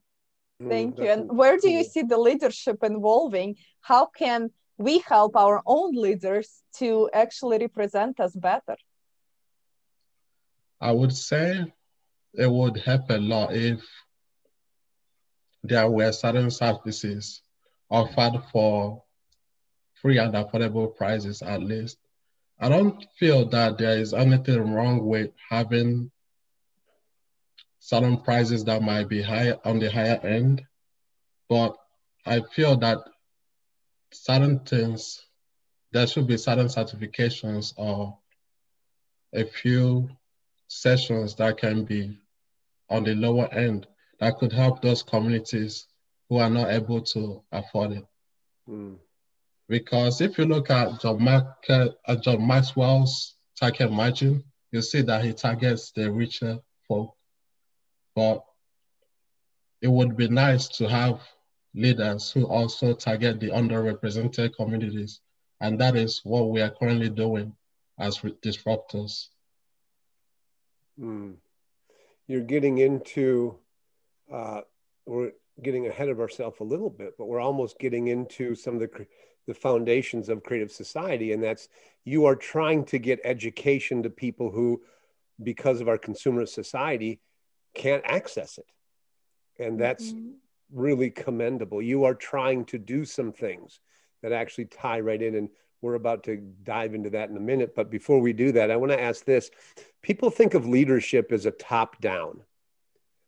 Thank 0.69 0.99
you. 0.99 1.09
And 1.09 1.30
where 1.30 1.57
do 1.57 1.71
you 1.71 1.85
see 1.85 2.02
the 2.02 2.19
leadership 2.19 2.78
evolving? 2.83 3.57
How 3.80 4.07
can 4.07 4.50
we 4.76 4.99
help 4.99 5.37
our 5.37 5.62
own 5.66 5.95
leaders 5.95 6.62
to 6.76 7.09
actually 7.12 7.59
represent 7.59 8.21
us 8.21 8.35
better? 8.35 8.76
I 10.80 10.92
would 10.92 11.14
say 11.14 11.73
it 12.35 12.50
would 12.50 12.76
help 12.78 13.11
a 13.11 13.19
lot 13.19 13.54
if 13.54 13.83
there 15.62 15.90
were 15.90 16.12
certain 16.12 16.50
services 16.50 17.42
offered 17.90 18.42
for 18.52 19.02
free 20.00 20.19
and 20.19 20.35
affordable 20.35 20.95
prices 20.95 21.42
at 21.42 21.62
least. 21.62 21.99
I 22.61 22.69
don't 22.69 23.02
feel 23.19 23.47
that 23.47 23.79
there 23.79 23.99
is 23.99 24.12
anything 24.12 24.73
wrong 24.73 25.07
with 25.07 25.31
having 25.49 26.11
certain 27.79 28.19
prices 28.19 28.64
that 28.64 28.83
might 28.83 29.09
be 29.09 29.23
higher 29.23 29.59
on 29.64 29.79
the 29.79 29.90
higher 29.90 30.21
end, 30.23 30.62
but 31.49 31.75
I 32.26 32.40
feel 32.40 32.76
that 32.79 32.99
certain 34.12 34.59
things 34.61 35.25
there 35.93 36.07
should 36.07 36.26
be 36.26 36.37
certain 36.37 36.67
certifications 36.67 37.73
or 37.76 38.19
a 39.33 39.45
few 39.45 40.11
sessions 40.69 41.35
that 41.37 41.57
can 41.57 41.85
be 41.85 42.19
on 42.90 43.05
the 43.05 43.14
lower 43.14 43.52
end 43.55 43.87
that 44.19 44.37
could 44.38 44.52
help 44.52 44.83
those 44.83 45.02
communities 45.02 45.87
who 46.29 46.37
are 46.37 46.50
not 46.50 46.71
able 46.71 47.00
to 47.00 47.43
afford 47.50 47.93
it. 47.93 48.05
Mm. 48.69 48.99
Because 49.71 50.21
if 50.21 50.37
you 50.37 50.47
look 50.47 50.69
at 50.69 51.00
John, 51.00 51.23
Market, 51.23 51.95
uh, 52.05 52.17
John 52.17 52.45
Maxwell's 52.45 53.37
target 53.59 53.93
margin, 53.93 54.43
you 54.73 54.83
see 54.83 55.00
that 55.03 55.25
he 55.25 55.33
targets 55.33 55.93
the 55.93 56.11
richer 56.11 56.59
folk. 56.89 57.15
But 58.17 58.45
it 59.81 59.87
would 59.87 60.17
be 60.17 60.27
nice 60.27 60.67
to 60.79 60.89
have 60.89 61.21
leaders 61.73 62.33
who 62.33 62.47
also 62.47 62.95
target 62.95 63.39
the 63.39 63.50
underrepresented 63.50 64.57
communities. 64.57 65.21
And 65.61 65.81
that 65.81 65.95
is 65.95 66.21
what 66.25 66.50
we 66.50 66.61
are 66.62 66.71
currently 66.71 67.09
doing 67.09 67.55
as 67.97 68.19
disruptors. 68.19 69.29
Mm. 71.00 71.37
You're 72.27 72.41
getting 72.41 72.79
into, 72.79 73.57
uh, 74.33 74.62
we're 75.07 75.31
getting 75.62 75.87
ahead 75.87 76.09
of 76.09 76.19
ourselves 76.19 76.59
a 76.59 76.65
little 76.65 76.91
bit, 76.91 77.15
but 77.17 77.27
we're 77.27 77.41
almost 77.41 77.79
getting 77.79 78.09
into 78.09 78.57
some 78.57 78.75
of 78.75 78.81
the, 78.81 79.07
the 79.50 79.54
foundations 79.54 80.28
of 80.28 80.45
creative 80.45 80.71
society. 80.71 81.33
And 81.33 81.42
that's 81.42 81.69
you 82.04 82.26
are 82.26 82.37
trying 82.37 82.85
to 82.85 83.00
get 83.00 83.19
education 83.25 84.04
to 84.04 84.11
people 84.11 84.49
who, 84.52 84.80
because 85.42 85.80
of 85.80 85.88
our 85.88 85.99
consumer 85.99 86.47
society, 86.47 87.19
can't 87.75 88.04
access 88.07 88.59
it. 88.59 88.66
And 89.61 89.76
that's 89.78 90.12
mm-hmm. 90.12 90.35
really 90.73 91.11
commendable. 91.11 91.83
You 91.83 92.04
are 92.04 92.14
trying 92.14 92.64
to 92.66 92.78
do 92.78 93.04
some 93.04 93.33
things 93.33 93.80
that 94.23 94.30
actually 94.30 94.66
tie 94.66 95.00
right 95.00 95.21
in. 95.21 95.35
And 95.35 95.49
we're 95.83 95.95
about 95.95 96.23
to 96.25 96.37
dive 96.62 96.95
into 96.95 97.11
that 97.11 97.30
in 97.30 97.37
a 97.37 97.40
minute. 97.40 97.75
But 97.75 97.90
before 97.90 98.21
we 98.21 98.33
do 98.33 98.52
that, 98.52 98.71
I 98.71 98.76
want 98.76 98.92
to 98.92 99.02
ask 99.02 99.25
this 99.25 99.50
people 100.00 100.30
think 100.30 100.54
of 100.54 100.64
leadership 100.64 101.33
as 101.33 101.45
a 101.45 101.50
top 101.50 102.00
down. 102.00 102.42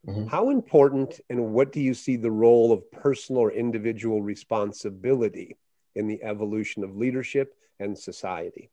Mm-hmm. 0.06 0.28
How 0.28 0.50
important 0.50 1.20
and 1.28 1.52
what 1.52 1.72
do 1.72 1.80
you 1.80 1.94
see 1.94 2.14
the 2.14 2.30
role 2.30 2.70
of 2.70 2.88
personal 2.92 3.42
or 3.42 3.50
individual 3.50 4.22
responsibility 4.22 5.56
in 5.94 6.06
the 6.06 6.22
evolution 6.22 6.84
of 6.84 6.96
leadership 6.96 7.54
and 7.80 7.98
society? 7.98 8.70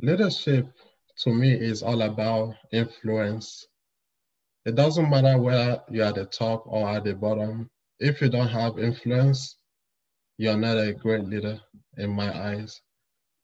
Leadership 0.00 0.66
to 1.18 1.30
me 1.30 1.52
is 1.52 1.82
all 1.82 2.02
about 2.02 2.54
influence. 2.72 3.66
It 4.64 4.74
doesn't 4.74 5.10
matter 5.10 5.38
whether 5.38 5.82
you're 5.90 6.06
at 6.06 6.14
the 6.14 6.26
top 6.26 6.64
or 6.66 6.88
at 6.88 7.04
the 7.04 7.14
bottom. 7.14 7.68
If 7.98 8.20
you 8.20 8.28
don't 8.28 8.48
have 8.48 8.78
influence, 8.78 9.56
you're 10.36 10.56
not 10.56 10.78
a 10.78 10.92
great 10.92 11.24
leader 11.24 11.60
in 11.96 12.10
my 12.10 12.30
eyes. 12.50 12.80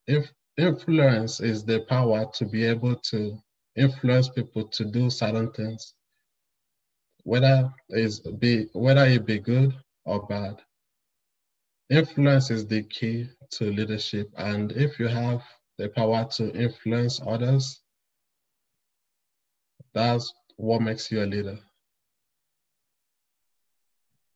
If 0.06 0.30
influence 0.56 1.40
is 1.40 1.64
the 1.64 1.80
power 1.80 2.30
to 2.34 2.44
be 2.44 2.64
able 2.64 2.96
to 2.96 3.36
influence 3.76 4.28
people 4.28 4.68
to 4.68 4.84
do 4.84 5.10
certain 5.10 5.50
things, 5.52 5.94
whether 7.24 7.72
is 7.88 8.20
be 8.20 8.68
whether 8.72 9.04
it 9.06 9.26
be 9.26 9.38
good 9.38 9.74
or 10.04 10.26
bad. 10.26 10.60
Influence 11.90 12.50
is 12.50 12.66
the 12.66 12.82
key 12.82 13.28
to 13.50 13.64
leadership, 13.70 14.30
and 14.36 14.72
if 14.72 14.98
you 14.98 15.06
have 15.06 15.42
the 15.76 15.88
power 15.88 16.26
to 16.32 16.50
influence 16.54 17.20
others, 17.26 17.82
that's 19.92 20.32
what 20.56 20.80
makes 20.82 21.10
you 21.10 21.22
a 21.22 21.26
leader. 21.26 21.58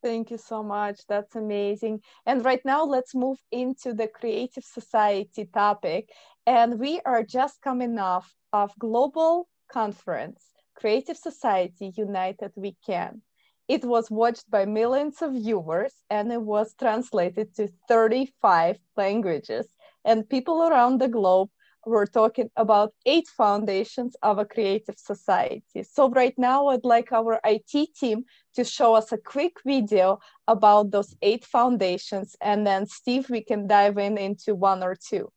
Thank 0.02 0.30
you 0.30 0.38
so 0.38 0.62
much. 0.62 1.06
That's 1.06 1.34
amazing. 1.36 2.02
And 2.26 2.44
right 2.44 2.64
now, 2.64 2.84
let's 2.84 3.14
move 3.14 3.38
into 3.50 3.92
the 3.94 4.08
creative 4.08 4.64
society 4.64 5.46
topic. 5.46 6.10
And 6.46 6.78
we 6.78 7.00
are 7.04 7.22
just 7.22 7.60
coming 7.62 7.98
off 7.98 8.34
of 8.52 8.78
global 8.78 9.48
conference, 9.68 10.50
Creative 10.74 11.16
Society 11.16 11.92
United 11.96 12.52
We 12.56 12.76
Can. 12.84 13.22
It 13.68 13.84
was 13.84 14.10
watched 14.10 14.50
by 14.50 14.64
millions 14.64 15.20
of 15.20 15.34
viewers 15.34 15.92
and 16.08 16.32
it 16.32 16.40
was 16.40 16.74
translated 16.74 17.54
to 17.56 17.68
35 17.86 18.78
languages. 18.96 19.68
And 20.04 20.28
people 20.28 20.62
around 20.62 21.00
the 21.00 21.08
globe 21.08 21.50
we're 21.86 22.06
talking 22.06 22.50
about 22.56 22.92
eight 23.06 23.28
foundations 23.28 24.16
of 24.22 24.38
a 24.38 24.44
creative 24.44 24.98
society. 24.98 25.82
So 25.82 26.10
right 26.10 26.34
now 26.36 26.68
I'd 26.68 26.84
like 26.84 27.12
our 27.12 27.40
IT 27.44 27.94
team 27.94 28.24
to 28.54 28.64
show 28.64 28.94
us 28.94 29.12
a 29.12 29.18
quick 29.18 29.56
video 29.64 30.18
about 30.46 30.90
those 30.90 31.14
eight 31.22 31.44
foundations 31.44 32.36
and 32.40 32.66
then 32.66 32.86
Steve, 32.86 33.30
we 33.30 33.42
can 33.42 33.66
dive 33.66 33.98
in 33.98 34.18
into 34.18 34.54
one 34.54 34.82
or 34.82 34.96
two. 34.96 35.30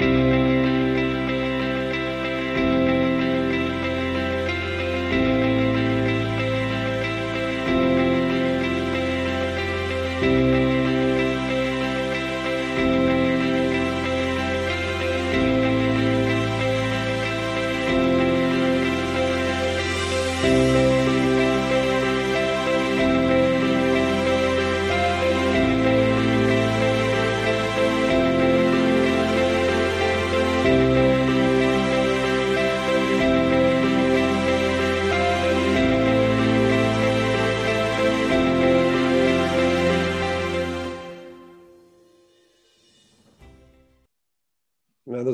those 0.00 0.49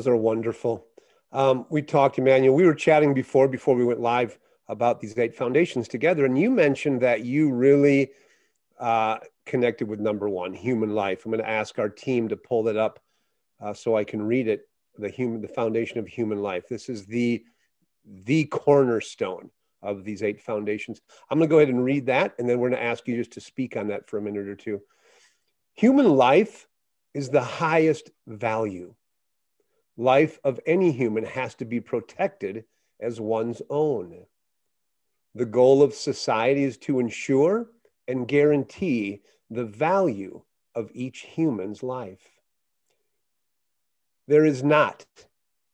are 0.07 0.15
wonderful. 0.15 0.85
Um, 1.31 1.65
we 1.69 1.81
talked, 1.81 2.17
Emmanuel. 2.17 2.55
We 2.55 2.65
were 2.65 2.75
chatting 2.75 3.13
before 3.13 3.47
before 3.47 3.75
we 3.75 3.85
went 3.85 3.99
live 3.99 4.37
about 4.67 4.99
these 4.99 5.17
eight 5.17 5.35
foundations 5.35 5.87
together, 5.87 6.25
and 6.25 6.37
you 6.37 6.49
mentioned 6.49 7.01
that 7.01 7.25
you 7.25 7.51
really 7.51 8.11
uh, 8.79 9.17
connected 9.45 9.87
with 9.87 9.99
number 9.99 10.29
one, 10.29 10.53
human 10.53 10.93
life. 10.93 11.25
I'm 11.25 11.31
going 11.31 11.43
to 11.43 11.49
ask 11.49 11.79
our 11.79 11.89
team 11.89 12.27
to 12.29 12.37
pull 12.37 12.63
that 12.63 12.77
up 12.77 12.99
uh, 13.61 13.73
so 13.73 13.95
I 13.95 14.03
can 14.03 14.21
read 14.21 14.47
it. 14.47 14.67
The 14.97 15.09
human, 15.09 15.41
the 15.41 15.47
foundation 15.47 15.99
of 15.99 16.07
human 16.07 16.41
life. 16.41 16.67
This 16.67 16.89
is 16.89 17.05
the 17.05 17.43
the 18.05 18.45
cornerstone 18.45 19.51
of 19.81 20.03
these 20.03 20.23
eight 20.23 20.41
foundations. 20.41 21.01
I'm 21.29 21.37
going 21.37 21.49
to 21.49 21.53
go 21.53 21.59
ahead 21.59 21.69
and 21.69 21.83
read 21.83 22.07
that, 22.07 22.33
and 22.39 22.49
then 22.49 22.59
we're 22.59 22.69
going 22.69 22.81
to 22.81 22.87
ask 22.87 23.07
you 23.07 23.15
just 23.15 23.31
to 23.33 23.41
speak 23.41 23.77
on 23.77 23.87
that 23.87 24.09
for 24.09 24.17
a 24.17 24.21
minute 24.21 24.47
or 24.47 24.55
two. 24.55 24.81
Human 25.73 26.09
life 26.15 26.67
is 27.13 27.29
the 27.29 27.41
highest 27.41 28.11
value 28.25 28.95
life 29.97 30.39
of 30.43 30.59
any 30.65 30.91
human 30.91 31.25
has 31.25 31.55
to 31.55 31.65
be 31.65 31.81
protected 31.81 32.63
as 32.99 33.19
one's 33.19 33.61
own. 33.69 34.25
The 35.33 35.45
goal 35.45 35.81
of 35.83 35.93
society 35.93 36.63
is 36.63 36.77
to 36.79 36.99
ensure 36.99 37.67
and 38.07 38.27
guarantee 38.27 39.21
the 39.49 39.65
value 39.65 40.41
of 40.75 40.91
each 40.93 41.21
human's 41.21 41.83
life. 41.83 42.41
There 44.27 44.45
is 44.45 44.63
not, 44.63 45.05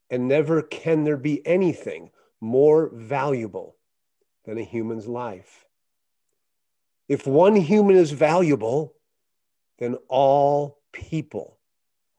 and 0.09 0.27
never 0.27 0.61
can 0.61 1.03
there 1.03 1.17
be 1.17 1.45
anything 1.45 2.11
more 2.39 2.89
valuable 2.93 3.75
than 4.45 4.57
a 4.57 4.63
human's 4.63 5.07
life. 5.07 5.65
If 7.07 7.27
one 7.27 7.55
human 7.55 7.95
is 7.95 8.11
valuable, 8.11 8.93
then 9.79 9.97
all 10.07 10.79
people 10.91 11.57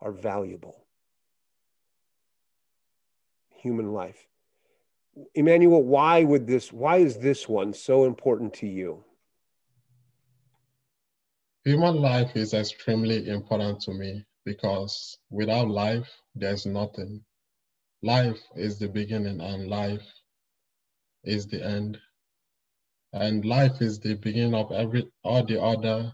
are 0.00 0.12
valuable 0.12 0.83
human 3.64 3.92
life. 3.92 4.28
Emmanuel, 5.34 5.82
why 5.82 6.22
would 6.22 6.46
this, 6.46 6.72
why 6.72 6.98
is 6.98 7.16
this 7.18 7.48
one 7.48 7.72
so 7.72 8.04
important 8.04 8.52
to 8.54 8.66
you? 8.66 9.02
Human 11.64 11.96
life 11.96 12.32
is 12.36 12.52
extremely 12.52 13.28
important 13.28 13.80
to 13.82 13.92
me 13.94 14.22
because 14.44 15.18
without 15.30 15.68
life, 15.68 16.10
there's 16.34 16.66
nothing. 16.66 17.24
Life 18.02 18.40
is 18.54 18.78
the 18.78 18.88
beginning 18.88 19.40
and 19.40 19.68
life 19.68 20.06
is 21.24 21.46
the 21.46 21.64
end. 21.64 21.98
And 23.14 23.44
life 23.46 23.80
is 23.80 23.98
the 23.98 24.14
beginning 24.14 24.54
of 24.54 24.72
every 24.72 25.08
all 25.22 25.42
the 25.42 25.62
other 25.62 26.12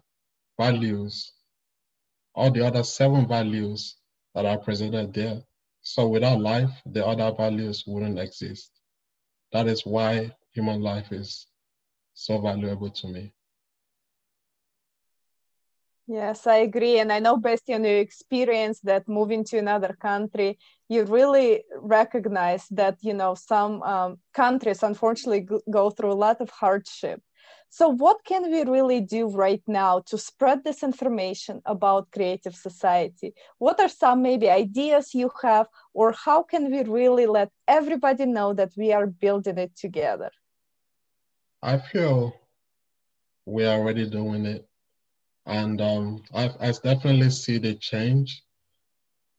values, 0.56 1.32
all 2.34 2.52
the 2.52 2.64
other 2.64 2.84
seven 2.84 3.26
values 3.26 3.96
that 4.34 4.46
are 4.46 4.58
presented 4.58 5.12
there. 5.14 5.42
So 5.92 6.06
without 6.06 6.40
life, 6.40 6.70
the 6.86 7.04
other 7.04 7.32
values 7.36 7.82
wouldn't 7.84 8.16
exist. 8.16 8.70
That 9.52 9.66
is 9.66 9.84
why 9.84 10.30
human 10.52 10.82
life 10.82 11.10
is 11.10 11.48
so 12.14 12.40
valuable 12.40 12.90
to 12.90 13.08
me. 13.08 13.32
Yes, 16.06 16.46
I 16.46 16.58
agree. 16.58 16.98
And 17.00 17.12
I 17.12 17.18
know 17.18 17.36
based 17.36 17.68
on 17.70 17.84
your 17.84 17.98
experience 17.98 18.80
that 18.80 19.08
moving 19.08 19.44
to 19.46 19.58
another 19.58 19.96
country, 20.00 20.58
you 20.88 21.04
really 21.04 21.64
recognize 21.80 22.66
that, 22.70 22.98
you 23.00 23.14
know, 23.14 23.34
some 23.34 23.82
um, 23.82 24.18
countries 24.32 24.84
unfortunately 24.84 25.48
go 25.70 25.90
through 25.90 26.12
a 26.12 26.22
lot 26.26 26.40
of 26.40 26.50
hardship. 26.50 27.20
So 27.68 27.88
what 27.88 28.24
can 28.24 28.50
we 28.50 28.64
really 28.64 29.00
do 29.00 29.28
right 29.28 29.62
now 29.66 30.00
to 30.06 30.18
spread 30.18 30.64
this 30.64 30.82
information 30.82 31.62
about 31.64 32.10
creative 32.10 32.54
society? 32.54 33.34
What 33.58 33.78
are 33.80 33.88
some 33.88 34.22
maybe 34.22 34.50
ideas 34.50 35.14
you 35.14 35.30
have, 35.42 35.66
or 35.94 36.12
how 36.12 36.42
can 36.42 36.70
we 36.70 36.82
really 36.82 37.26
let 37.26 37.50
everybody 37.68 38.26
know 38.26 38.54
that 38.54 38.72
we 38.76 38.92
are 38.92 39.06
building 39.06 39.58
it 39.58 39.76
together? 39.76 40.30
I 41.62 41.78
feel 41.78 42.34
we 43.46 43.64
are 43.64 43.78
already 43.78 44.08
doing 44.08 44.46
it 44.46 44.66
and 45.46 45.80
um, 45.80 46.22
I, 46.34 46.50
I 46.60 46.72
definitely 46.72 47.30
see 47.30 47.58
the 47.58 47.74
change. 47.74 48.42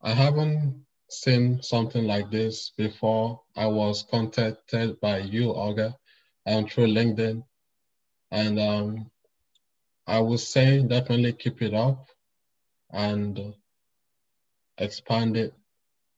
I 0.01 0.13
haven't 0.13 0.83
seen 1.09 1.61
something 1.61 2.05
like 2.05 2.31
this 2.31 2.71
before. 2.77 3.41
I 3.55 3.67
was 3.67 4.03
contacted 4.09 4.99
by 4.99 5.19
you, 5.19 5.53
Olga, 5.53 5.95
and 6.45 6.69
through 6.69 6.87
LinkedIn, 6.87 7.43
and 8.31 8.59
um, 8.59 9.11
I 10.07 10.19
would 10.19 10.39
say 10.39 10.81
definitely 10.81 11.33
keep 11.33 11.61
it 11.61 11.73
up 11.73 12.07
and 12.91 13.53
expand 14.77 15.37
it 15.37 15.53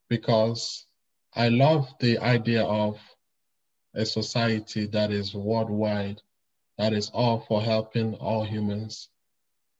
because 0.08 0.86
I 1.34 1.48
love 1.48 1.88
the 2.00 2.18
idea 2.18 2.64
of 2.64 2.98
a 3.94 4.06
society 4.06 4.86
that 4.86 5.10
is 5.10 5.34
worldwide, 5.34 6.22
that 6.78 6.92
is 6.92 7.10
all 7.10 7.40
for 7.48 7.62
helping 7.62 8.14
all 8.14 8.44
humans 8.44 9.08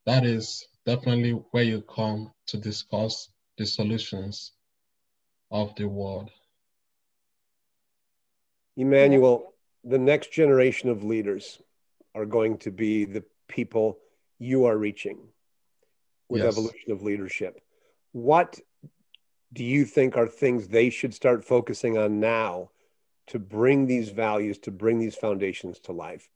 that 0.06 0.24
is 0.24 0.66
definitely 0.84 1.32
where 1.50 1.62
you 1.62 1.80
come 1.82 2.32
to 2.46 2.56
discuss 2.58 3.30
the 3.56 3.66
solutions 3.66 4.52
of 5.50 5.74
the 5.76 5.88
world. 5.88 6.30
Emmanuel, 8.76 9.54
the 9.84 9.98
next 9.98 10.32
generation 10.32 10.88
of 10.88 11.04
leaders 11.04 11.60
are 12.14 12.26
going 12.26 12.58
to 12.58 12.70
be 12.70 13.04
the 13.04 13.24
people 13.48 13.98
you 14.38 14.64
are 14.66 14.76
reaching 14.76 15.18
with 16.28 16.42
yes. 16.42 16.52
evolution 16.52 16.92
of 16.92 17.02
leadership. 17.02 17.60
What 18.12 18.58
do 19.52 19.64
you 19.64 19.84
think 19.84 20.16
are 20.16 20.26
things 20.26 20.68
they 20.68 20.90
should 20.90 21.14
start 21.14 21.44
focusing 21.44 21.96
on 21.98 22.20
now 22.20 22.70
to 23.28 23.38
bring 23.38 23.86
these 23.86 24.10
values, 24.10 24.58
to 24.58 24.70
bring 24.70 24.98
these 24.98 25.14
foundations 25.14 25.78
to 25.80 25.92
life? 25.92 26.28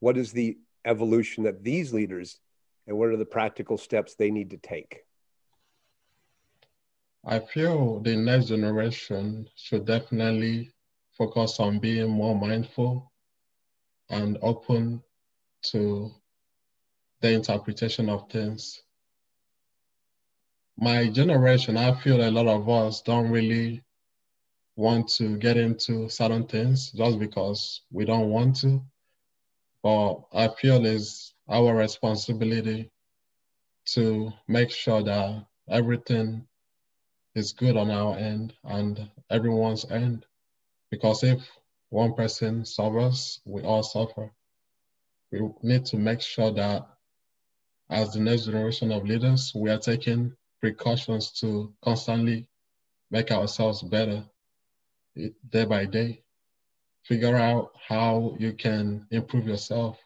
What 0.00 0.16
is 0.16 0.32
the 0.32 0.58
evolution 0.84 1.44
that 1.44 1.62
these 1.62 1.92
leaders 1.92 2.38
and 2.86 2.98
what 2.98 3.08
are 3.08 3.16
the 3.16 3.24
practical 3.24 3.78
steps 3.78 4.14
they 4.14 4.30
need 4.30 4.50
to 4.50 4.56
take? 4.56 5.04
I 7.24 7.38
feel 7.38 8.00
the 8.00 8.16
next 8.16 8.46
generation 8.46 9.48
should 9.54 9.86
definitely 9.86 10.72
focus 11.16 11.60
on 11.60 11.78
being 11.78 12.10
more 12.10 12.34
mindful 12.34 13.12
and 14.10 14.38
open 14.42 15.02
to 15.62 16.10
the 17.20 17.32
interpretation 17.32 18.08
of 18.08 18.28
things. 18.30 18.82
My 20.76 21.08
generation, 21.08 21.76
I 21.76 21.94
feel 22.00 22.20
a 22.22 22.30
lot 22.30 22.46
of 22.46 22.68
us 22.68 23.02
don't 23.02 23.30
really 23.30 23.82
want 24.76 25.08
to 25.08 25.36
get 25.38 25.56
into 25.56 26.08
certain 26.08 26.46
things 26.46 26.90
just 26.92 27.18
because 27.18 27.82
we 27.90 28.04
don't 28.04 28.30
want 28.30 28.56
to. 28.60 28.82
But 29.82 30.22
I 30.32 30.48
feel 30.48 30.84
it's 30.86 31.34
our 31.48 31.74
responsibility 31.74 32.90
to 33.94 34.32
make 34.48 34.70
sure 34.70 35.02
that 35.02 35.46
everything 35.68 36.46
is 37.34 37.52
good 37.52 37.76
on 37.76 37.90
our 37.90 38.16
end 38.16 38.54
and 38.64 39.10
everyone's 39.30 39.84
end. 39.90 40.26
Because 40.90 41.22
if 41.22 41.40
one 41.90 42.14
person 42.14 42.64
suffers, 42.64 43.40
we 43.44 43.62
all 43.62 43.82
suffer. 43.82 44.32
We 45.32 45.40
need 45.62 45.86
to 45.86 45.96
make 45.96 46.20
sure 46.20 46.52
that 46.52 46.86
as 47.88 48.12
the 48.12 48.20
next 48.20 48.44
generation 48.44 48.92
of 48.92 49.04
leaders, 49.04 49.52
we 49.54 49.70
are 49.70 49.78
taking 49.78 50.36
precautions 50.60 51.32
to 51.40 51.74
constantly 51.82 52.48
make 53.10 53.30
ourselves 53.30 53.82
better 53.82 54.24
day 55.16 55.64
by 55.64 55.86
day. 55.86 56.22
Figure 57.04 57.36
out 57.36 57.72
how 57.88 58.36
you 58.38 58.52
can 58.52 59.06
improve 59.10 59.46
yourself 59.46 59.98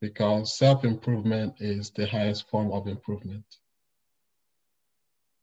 because 0.00 0.58
self 0.58 0.84
improvement 0.84 1.54
is 1.60 1.90
the 1.90 2.06
highest 2.06 2.48
form 2.50 2.72
of 2.72 2.86
improvement. 2.88 3.44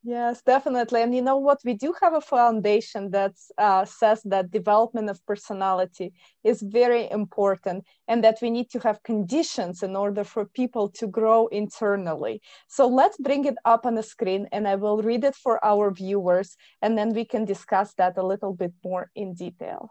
Yes, 0.05 0.41
definitely. 0.41 1.01
And 1.01 1.15
you 1.15 1.21
know 1.21 1.37
what? 1.37 1.61
We 1.63 1.75
do 1.75 1.93
have 2.01 2.13
a 2.13 2.19
foundation 2.19 3.11
that 3.11 3.35
uh, 3.57 3.85
says 3.85 4.21
that 4.25 4.51
development 4.51 5.09
of 5.09 5.25
personality 5.25 6.11
is 6.43 6.61
very 6.61 7.09
important 7.09 7.85
and 8.09 8.21
that 8.23 8.39
we 8.41 8.49
need 8.49 8.69
to 8.71 8.79
have 8.79 9.01
conditions 9.03 9.81
in 9.81 9.95
order 9.95 10.25
for 10.25 10.43
people 10.45 10.89
to 10.89 11.07
grow 11.07 11.47
internally. 11.47 12.41
So 12.67 12.85
let's 12.85 13.17
bring 13.17 13.45
it 13.45 13.55
up 13.63 13.85
on 13.85 13.95
the 13.95 14.03
screen 14.03 14.49
and 14.51 14.67
I 14.67 14.75
will 14.75 15.01
read 15.01 15.23
it 15.23 15.35
for 15.35 15.63
our 15.63 15.89
viewers 15.91 16.57
and 16.81 16.97
then 16.97 17.13
we 17.13 17.23
can 17.23 17.45
discuss 17.45 17.93
that 17.93 18.17
a 18.17 18.25
little 18.25 18.53
bit 18.53 18.73
more 18.83 19.09
in 19.15 19.33
detail. 19.33 19.89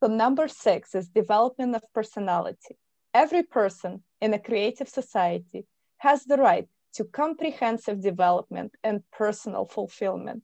So 0.00 0.08
number 0.08 0.48
six 0.48 0.94
is 0.94 1.08
development 1.08 1.74
of 1.74 1.82
personality. 1.92 2.76
Every 3.14 3.42
person 3.42 4.04
in 4.20 4.32
a 4.34 4.38
creative 4.38 4.88
society 4.88 5.66
has 5.98 6.24
the 6.24 6.36
right 6.36 6.68
to 6.96 7.04
comprehensive 7.04 8.00
development 8.00 8.74
and 8.82 9.02
personal 9.12 9.66
fulfillment. 9.66 10.42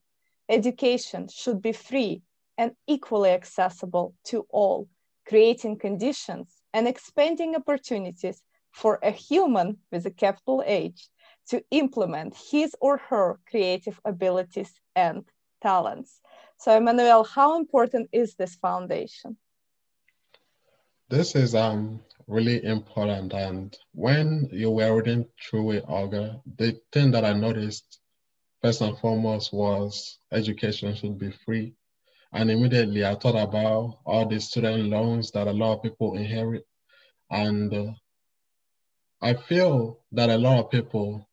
Education 0.50 1.26
should 1.28 1.62
be 1.62 1.72
free 1.72 2.22
and 2.58 2.72
equally 2.86 3.30
accessible 3.30 4.14
to 4.24 4.46
all, 4.50 4.86
creating 5.26 5.78
conditions 5.78 6.62
and 6.74 6.86
expanding 6.86 7.56
opportunities 7.56 8.42
for 8.70 8.98
a 9.02 9.10
human 9.10 9.78
with 9.90 10.04
a 10.04 10.10
capital 10.10 10.62
H 10.66 11.08
to 11.48 11.64
implement 11.70 12.36
his 12.50 12.76
or 12.80 12.98
her 12.98 13.40
creative 13.48 13.98
abilities 14.04 14.72
and 14.94 15.24
talents. 15.62 16.20
So, 16.58 16.76
Emmanuel, 16.76 17.24
how 17.24 17.58
important 17.58 18.10
is 18.12 18.34
this 18.34 18.56
foundation? 18.56 19.38
This 21.08 21.34
is 21.34 21.54
um 21.54 22.00
really 22.32 22.64
important. 22.64 23.32
And 23.34 23.76
when 23.92 24.48
you 24.52 24.70
were 24.70 24.96
reading 24.96 25.26
through 25.40 25.72
it, 25.72 25.84
Olga, 25.88 26.40
the 26.56 26.80
thing 26.92 27.10
that 27.12 27.24
I 27.24 27.32
noticed 27.32 28.00
first 28.62 28.80
and 28.80 28.98
foremost 28.98 29.52
was 29.52 30.18
education 30.32 30.94
should 30.94 31.18
be 31.18 31.30
free. 31.30 31.74
And 32.32 32.50
immediately 32.50 33.04
I 33.04 33.14
thought 33.14 33.36
about 33.36 33.98
all 34.06 34.26
the 34.26 34.40
student 34.40 34.88
loans 34.88 35.30
that 35.32 35.48
a 35.48 35.52
lot 35.52 35.74
of 35.76 35.82
people 35.82 36.16
inherit. 36.16 36.66
And 37.30 37.72
uh, 37.74 37.92
I 39.20 39.34
feel 39.34 40.00
that 40.12 40.30
a 40.30 40.38
lot 40.38 40.58
of 40.64 40.70
people 40.70 41.28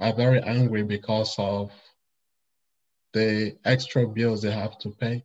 are 0.00 0.12
very 0.14 0.40
angry 0.42 0.82
because 0.82 1.34
of 1.38 1.72
the 3.14 3.56
extra 3.64 4.06
bills 4.06 4.42
they 4.42 4.50
have 4.50 4.78
to 4.78 4.90
pay. 4.90 5.24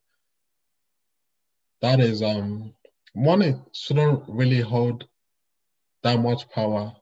That 1.82 2.00
is 2.00 2.24
um 2.24 2.74
money 3.15 3.56
shouldn't 3.73 4.23
really 4.28 4.62
hold 4.62 5.08
that 6.04 6.19
much 6.19 6.49
power 6.49 6.93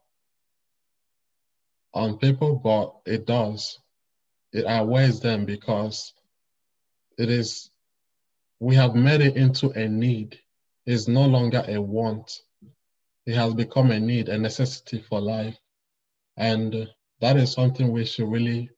on 1.94 2.18
people, 2.18 2.56
but 2.56 2.94
it 3.06 3.26
does. 3.26 3.78
It 4.52 4.66
outweighs 4.66 5.20
them 5.20 5.44
because 5.44 6.12
it 7.18 7.30
is, 7.30 7.70
we 8.60 8.74
have 8.76 8.94
made 8.94 9.20
it 9.20 9.36
into 9.36 9.70
a 9.70 9.88
need. 9.88 10.38
It's 10.86 11.08
no 11.08 11.26
longer 11.26 11.64
a 11.66 11.80
want. 11.80 12.40
It 13.26 13.34
has 13.34 13.54
become 13.54 13.90
a 13.90 14.00
need, 14.00 14.28
a 14.28 14.38
necessity 14.38 15.00
for 15.08 15.20
life. 15.20 15.56
And 16.36 16.88
that 17.20 17.36
is 17.36 17.52
something 17.52 17.90
we 17.90 18.04
should 18.04 18.28
really 18.28 18.70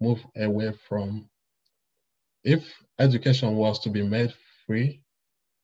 move 0.00 0.24
away 0.36 0.72
from. 0.88 1.28
If 2.44 2.64
education 2.98 3.54
was 3.56 3.78
to 3.80 3.90
be 3.90 4.02
made 4.02 4.32
free, 4.66 5.02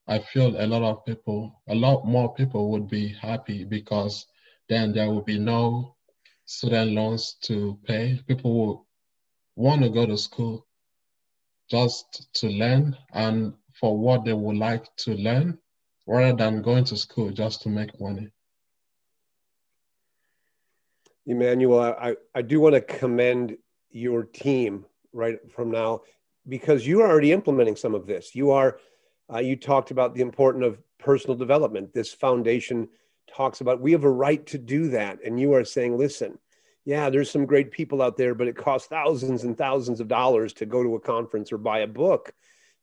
I 0.09 0.21
feel 0.21 0.57
a 0.59 0.67
lot 0.67 0.83
of 0.83 1.05
people, 1.05 1.61
a 1.69 1.75
lot 1.75 2.07
more 2.07 2.35
people 2.35 2.71
would 2.71 2.89
be 2.89 3.09
happy 3.09 3.65
because 3.65 4.27
then 4.69 4.93
there 4.93 5.09
will 5.09 5.23
be 5.23 5.39
no 5.39 5.97
student 6.47 6.93
loans 6.93 7.37
to 7.43 7.79
pay. 7.85 8.19
People 8.27 8.55
will 8.55 8.87
want 9.55 9.83
to 9.83 9.91
go 9.91 10.07
to 10.07 10.17
school 10.17 10.67
just 11.71 12.33
to 12.35 12.49
learn 12.49 12.97
and 13.13 13.53
for 13.79 13.99
what 13.99 14.25
they 14.25 14.33
would 14.33 14.57
like 14.57 14.85
to 14.97 15.15
learn 15.15 15.59
rather 16.07 16.35
than 16.35 16.63
going 16.63 16.85
to 16.85 16.97
school 16.97 17.31
just 17.31 17.61
to 17.63 17.69
make 17.69 18.01
money. 18.01 18.29
Emmanuel, 21.27 21.81
I, 21.81 22.17
I 22.35 22.41
do 22.41 22.61
want 22.61 22.75
to 22.75 22.81
commend 22.81 23.59
your 23.91 24.23
team 24.25 24.87
right 25.13 25.39
from 25.53 25.71
now 25.71 26.01
because 26.49 26.87
you 26.87 27.03
are 27.03 27.11
already 27.11 27.33
implementing 27.33 27.77
some 27.77 27.95
of 27.95 28.07
this. 28.07 28.35
You 28.35 28.51
are, 28.53 28.79
uh, 29.33 29.39
you 29.39 29.57
talked 29.57 29.91
about 29.91 30.15
the 30.15 30.23
importance 30.23 30.65
of 30.65 30.79
personal 30.99 31.37
development. 31.37 31.93
This 31.93 32.13
foundation 32.13 32.89
talks 33.29 33.61
about 33.61 33.81
we 33.81 33.93
have 33.93 34.05
a 34.05 34.11
right 34.11 34.45
to 34.47 34.59
do 34.59 34.89
that. 34.89 35.19
And 35.25 35.39
you 35.39 35.55
are 35.55 35.65
saying, 35.65 35.97
listen, 35.97 36.39
yeah, 36.85 37.11
there's 37.11 37.31
some 37.31 37.47
great 37.47 37.71
people 37.71 38.01
out 38.01 38.17
there, 38.17 38.35
but 38.35 38.49
it 38.49 38.57
costs 38.57 38.89
thousands 38.89 39.45
and 39.45 39.57
thousands 39.57 40.01
of 40.01 40.09
dollars 40.09 40.53
to 40.55 40.67
go 40.67 40.83
to 40.83 40.95
a 40.95 41.01
conference 41.01 41.53
or 41.53 41.59
buy 41.59 41.81
a 41.81 41.87
book. 41.87 42.33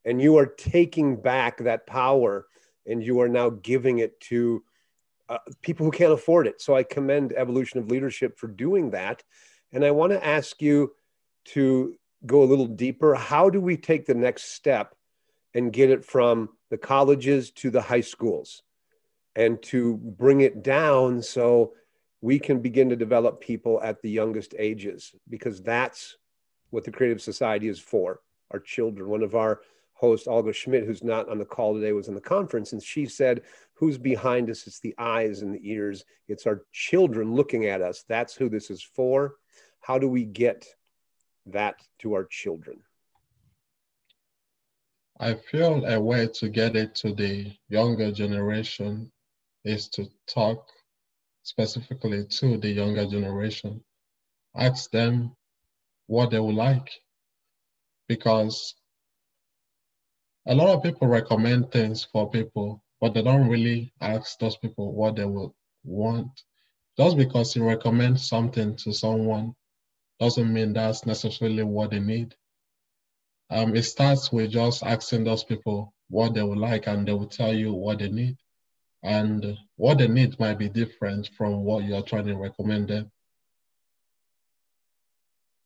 And 0.06 0.22
you 0.22 0.38
are 0.38 0.46
taking 0.46 1.16
back 1.16 1.58
that 1.58 1.88
power 1.88 2.46
and 2.86 3.04
you 3.04 3.20
are 3.22 3.30
now 3.30 3.50
giving 3.50 3.98
it 3.98 4.20
to 4.22 4.64
uh, 5.28 5.40
people 5.64 5.86
who 5.86 5.92
can't 5.92 6.14
afford 6.14 6.46
it. 6.46 6.62
So 6.62 6.76
I 6.76 6.84
commend 6.84 7.34
Evolution 7.34 7.80
of 7.80 7.90
Leadership 7.90 8.38
for 8.38 8.48
doing 8.48 8.92
that. 8.92 9.24
And 9.72 9.84
I 9.84 9.90
want 9.90 10.12
to 10.12 10.24
ask 10.24 10.62
you 10.62 10.94
to 11.46 11.96
go 12.28 12.44
a 12.44 12.46
little 12.46 12.68
deeper. 12.68 13.16
How 13.16 13.50
do 13.50 13.60
we 13.60 13.76
take 13.76 14.06
the 14.06 14.14
next 14.14 14.54
step 14.54 14.96
and 15.56 15.74
get 15.74 15.90
it 15.90 16.06
from 16.06 16.50
the 16.70 16.78
colleges 16.78 17.50
to 17.50 17.72
the 17.72 17.82
high 17.82 18.02
schools 18.02 18.62
and 19.36 19.62
to 19.64 19.96
bring 19.98 20.42
it 20.42 20.62
down 20.62 21.22
so 21.22 21.74
we 22.22 22.38
can 22.38 22.60
begin 22.60 22.90
to 22.90 22.96
develop 22.96 23.42
people 23.42 23.82
at 23.82 24.02
the 24.02 24.10
youngest 24.10 24.54
ages 24.60 25.16
because 25.30 25.62
that's 25.64 26.18
what 26.70 26.84
the 26.84 26.92
creative 26.92 27.22
society 27.22 27.68
is 27.68 27.80
for. 27.80 28.20
Our 28.52 28.60
children. 28.60 29.10
One 29.10 29.24
of 29.24 29.34
our 29.34 29.62
hosts 29.94 30.28
olga 30.28 30.52
schmidt 30.52 30.86
who's 30.86 31.04
not 31.04 31.30
on 31.30 31.38
the 31.38 31.46
call 31.46 31.74
today 31.74 31.94
was 31.94 32.10
in 32.10 32.16
the 32.16 32.22
conference 32.22 32.74
and 32.74 32.84
she 32.84 33.06
said 33.06 33.42
who's 33.74 33.98
behind 33.98 34.50
us? 34.50 34.68
It's 34.68 34.80
the 34.80 34.94
eyes 34.98 35.42
and 35.42 35.56
the 35.56 35.70
ears. 35.70 36.04
It's 36.28 36.46
our 36.46 36.64
children 36.74 37.34
looking 37.34 37.66
at 37.66 37.82
us. 37.82 38.04
That's 38.08 38.36
who 38.36 38.50
this 38.50 38.70
is 38.70 38.84
for. 38.84 39.36
How 39.80 39.98
do 39.98 40.10
we 40.10 40.26
get 40.26 40.66
that 41.46 41.76
to 42.00 42.14
our 42.14 42.26
children 42.26 42.82
i 45.20 45.34
feel 45.34 45.86
a 45.86 46.00
way 46.00 46.28
to 46.28 46.50
get 46.50 46.76
it 46.76 46.96
to 46.96 47.14
the 47.14 47.52
younger 47.70 48.12
generation 48.12 49.12
is 49.66 49.90
to 49.90 50.06
talk 50.28 50.70
specifically 51.46 52.26
to 52.26 52.58
the 52.58 52.70
younger 52.70 53.06
generation. 53.06 53.84
Ask 54.56 54.92
them 54.92 55.36
what 56.08 56.32
they 56.32 56.40
would 56.40 56.56
like. 56.56 56.90
Because 58.08 58.76
a 60.48 60.56
lot 60.56 60.70
of 60.70 60.84
people 60.84 61.08
recommend 61.08 61.72
things 61.72 62.04
for 62.04 62.30
people, 62.30 62.84
but 63.00 63.14
they 63.14 63.22
don't 63.24 63.48
really 63.48 63.94
ask 64.02 64.38
those 64.40 64.58
people 64.58 64.94
what 64.94 65.16
they 65.16 65.26
would 65.26 65.52
want. 65.84 66.44
Just 66.98 67.18
because 67.18 67.56
you 67.56 67.64
recommend 67.64 68.20
something 68.20 68.76
to 68.78 68.94
someone 68.94 69.56
doesn't 70.20 70.52
mean 70.52 70.74
that's 70.74 71.06
necessarily 71.06 71.64
what 71.64 71.92
they 71.92 72.00
need. 72.00 72.36
Um, 73.50 73.76
it 73.76 73.84
starts 73.84 74.32
with 74.32 74.52
just 74.52 74.84
asking 74.84 75.24
those 75.24 75.44
people 75.44 75.94
what 76.10 76.34
they 76.34 76.44
would 76.44 76.58
like, 76.58 76.88
and 76.88 77.08
they 77.08 77.14
will 77.14 77.28
tell 77.28 77.54
you 77.54 77.74
what 77.74 78.00
they 78.00 78.10
need 78.10 78.38
and 79.04 79.56
what 79.76 80.00
they 80.00 80.08
need 80.08 80.40
might 80.40 80.58
be 80.58 80.68
different 80.68 81.30
from 81.38 81.64
what 81.64 81.84
you're 81.84 82.02
trying 82.02 82.26
to 82.26 82.36
recommend 82.36 82.88
them. 82.88 83.12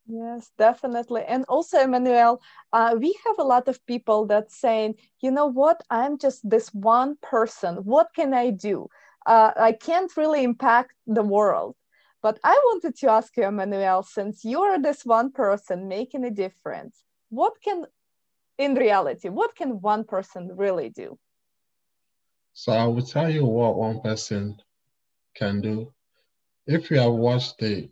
Yes, 0.05 0.51
definitely. 0.57 1.23
And 1.23 1.45
also, 1.47 1.79
Emmanuel, 1.79 2.41
uh, 2.73 2.95
we 2.99 3.17
have 3.27 3.37
a 3.37 3.43
lot 3.43 3.67
of 3.67 3.85
people 3.85 4.25
that 4.25 4.51
saying, 4.51 4.95
you 5.21 5.29
know 5.29 5.45
what, 5.45 5.83
I'm 5.89 6.17
just 6.17 6.49
this 6.49 6.73
one 6.73 7.15
person. 7.21 7.77
What 7.85 8.07
can 8.15 8.33
I 8.33 8.49
do? 8.49 8.89
Uh, 9.25 9.51
I 9.55 9.71
can't 9.71 10.15
really 10.17 10.43
impact 10.43 10.93
the 11.05 11.21
world. 11.21 11.75
But 12.21 12.39
I 12.43 12.59
wanted 12.65 12.95
to 12.97 13.11
ask 13.11 13.37
you, 13.37 13.43
Emmanuel, 13.43 14.03
since 14.03 14.43
you 14.43 14.61
are 14.63 14.81
this 14.81 15.05
one 15.05 15.31
person 15.31 15.87
making 15.87 16.25
a 16.25 16.31
difference, 16.31 17.03
what 17.29 17.53
can, 17.63 17.85
in 18.57 18.75
reality, 18.75 19.29
what 19.29 19.55
can 19.55 19.81
one 19.81 20.03
person 20.03 20.51
really 20.55 20.89
do? 20.89 21.17
So 22.53 22.71
I 22.73 22.85
will 22.85 23.03
tell 23.03 23.29
you 23.29 23.45
what 23.45 23.75
one 23.75 24.01
person 24.01 24.61
can 25.35 25.61
do. 25.61 25.93
If 26.67 26.91
you 26.91 26.99
have 26.99 27.13
watched 27.13 27.59
the 27.59 27.89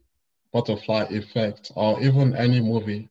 butterfly 0.51 1.05
effect 1.09 1.71
or 1.75 2.01
even 2.01 2.35
any 2.35 2.59
movie 2.59 3.09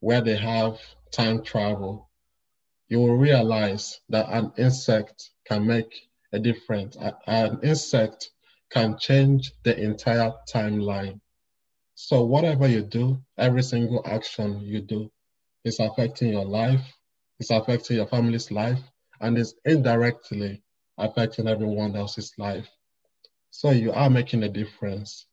where 0.00 0.20
they 0.20 0.36
have 0.36 0.78
time 1.10 1.42
travel, 1.42 2.08
you 2.88 2.98
will 3.00 3.16
realize 3.16 4.00
that 4.08 4.28
an 4.30 4.52
insect 4.56 5.30
can 5.44 5.66
make 5.66 6.08
a 6.32 6.38
difference. 6.38 6.96
An 7.26 7.58
insect 7.62 8.30
can 8.70 8.98
change 8.98 9.52
the 9.64 9.78
entire 9.78 10.32
timeline. 10.48 11.20
So 11.94 12.24
whatever 12.24 12.66
you 12.68 12.82
do, 12.82 13.20
every 13.36 13.62
single 13.62 14.02
action 14.06 14.60
you 14.60 14.80
do 14.80 15.10
is 15.64 15.80
affecting 15.80 16.32
your 16.32 16.44
life, 16.44 16.80
it's 17.38 17.50
affecting 17.50 17.96
your 17.96 18.06
family's 18.06 18.50
life, 18.50 18.80
and 19.20 19.36
it's 19.36 19.54
indirectly 19.64 20.62
affecting 20.98 21.48
everyone 21.48 21.96
else's 21.96 22.32
life. 22.38 22.68
So 23.50 23.70
you 23.70 23.92
are 23.92 24.10
making 24.10 24.42
a 24.44 24.48
difference. 24.48 25.26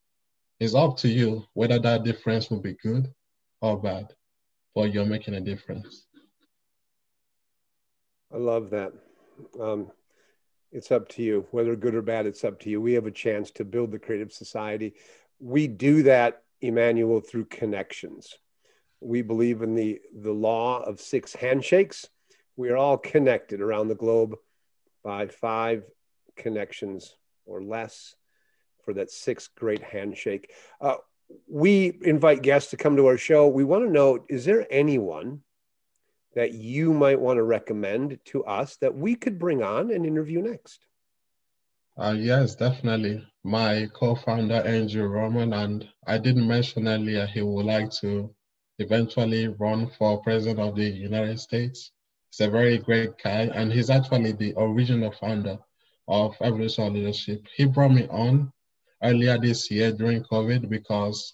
It's 0.59 0.75
up 0.75 0.97
to 0.97 1.07
you 1.07 1.45
whether 1.53 1.79
that 1.79 2.03
difference 2.03 2.49
will 2.49 2.61
be 2.61 2.73
good 2.73 3.13
or 3.61 3.79
bad, 3.79 4.07
but 4.73 4.93
you're 4.93 5.05
making 5.05 5.35
a 5.35 5.41
difference. 5.41 6.07
I 8.33 8.37
love 8.37 8.69
that. 8.71 8.93
Um, 9.59 9.91
it's 10.71 10.91
up 10.91 11.07
to 11.09 11.23
you, 11.23 11.47
whether 11.51 11.75
good 11.75 11.95
or 11.95 12.01
bad, 12.01 12.25
it's 12.25 12.43
up 12.43 12.59
to 12.61 12.69
you. 12.69 12.81
We 12.81 12.93
have 12.93 13.05
a 13.05 13.11
chance 13.11 13.51
to 13.51 13.63
build 13.63 13.91
the 13.91 13.99
creative 13.99 14.33
society. 14.33 14.95
We 15.39 15.67
do 15.67 16.03
that, 16.03 16.43
Emmanuel, 16.61 17.21
through 17.21 17.45
connections. 17.45 18.33
We 18.99 19.21
believe 19.21 19.62
in 19.62 19.75
the, 19.75 19.99
the 20.13 20.31
law 20.31 20.81
of 20.81 20.99
six 20.99 21.33
handshakes. 21.33 22.07
We 22.55 22.69
are 22.69 22.77
all 22.77 22.97
connected 22.97 23.62
around 23.62 23.88
the 23.88 23.95
globe 23.95 24.36
by 25.03 25.27
five 25.27 25.83
connections 26.36 27.15
or 27.45 27.62
less 27.62 28.15
for 28.83 28.93
that 28.95 29.12
sixth 29.12 29.49
great 29.55 29.83
handshake. 29.83 30.51
Uh, 30.81 30.95
we 31.47 31.97
invite 32.03 32.41
guests 32.41 32.71
to 32.71 32.77
come 32.77 32.95
to 32.95 33.07
our 33.07 33.17
show. 33.17 33.47
We 33.47 33.63
want 33.63 33.86
to 33.86 33.91
know 33.91 34.25
is 34.29 34.45
there 34.45 34.65
anyone 34.69 35.41
that 36.36 36.53
you 36.53 36.93
might 36.93 37.19
want 37.19 37.38
to 37.38 37.43
recommend 37.43 38.19
to 38.25 38.43
us 38.45 38.77
that 38.77 38.95
we 38.95 39.15
could 39.15 39.39
bring 39.39 39.63
on 39.63 39.91
and 39.91 40.05
interview 40.05 40.41
next? 40.41 40.86
Uh, 41.97 42.15
yes, 42.17 42.55
definitely. 42.55 43.27
My 43.43 43.88
co 43.93 44.13
founder, 44.13 44.62
Andrew 44.65 45.07
Roman, 45.07 45.53
and 45.53 45.88
I 46.05 46.19
didn't 46.19 46.47
mention 46.47 46.88
earlier 46.88 47.25
he 47.25 47.41
would 47.41 47.65
like 47.65 47.89
to 48.01 48.29
eventually 48.79 49.47
run 49.47 49.89
for 49.97 50.21
president 50.21 50.59
of 50.59 50.75
the 50.75 50.87
United 50.87 51.39
States. 51.39 51.91
He's 52.31 52.47
a 52.47 52.49
very 52.49 52.77
great 52.77 53.11
guy, 53.23 53.49
and 53.53 53.71
he's 53.71 53.89
actually 53.89 54.33
the 54.33 54.53
original 54.57 55.11
founder 55.11 55.57
of 56.07 56.35
Evolution 56.41 56.93
Leadership. 56.93 57.45
He 57.55 57.65
brought 57.65 57.91
me 57.91 58.07
on 58.09 58.51
earlier 59.03 59.37
this 59.37 59.69
year 59.71 59.91
during 59.91 60.23
COVID 60.23 60.69
because 60.69 61.33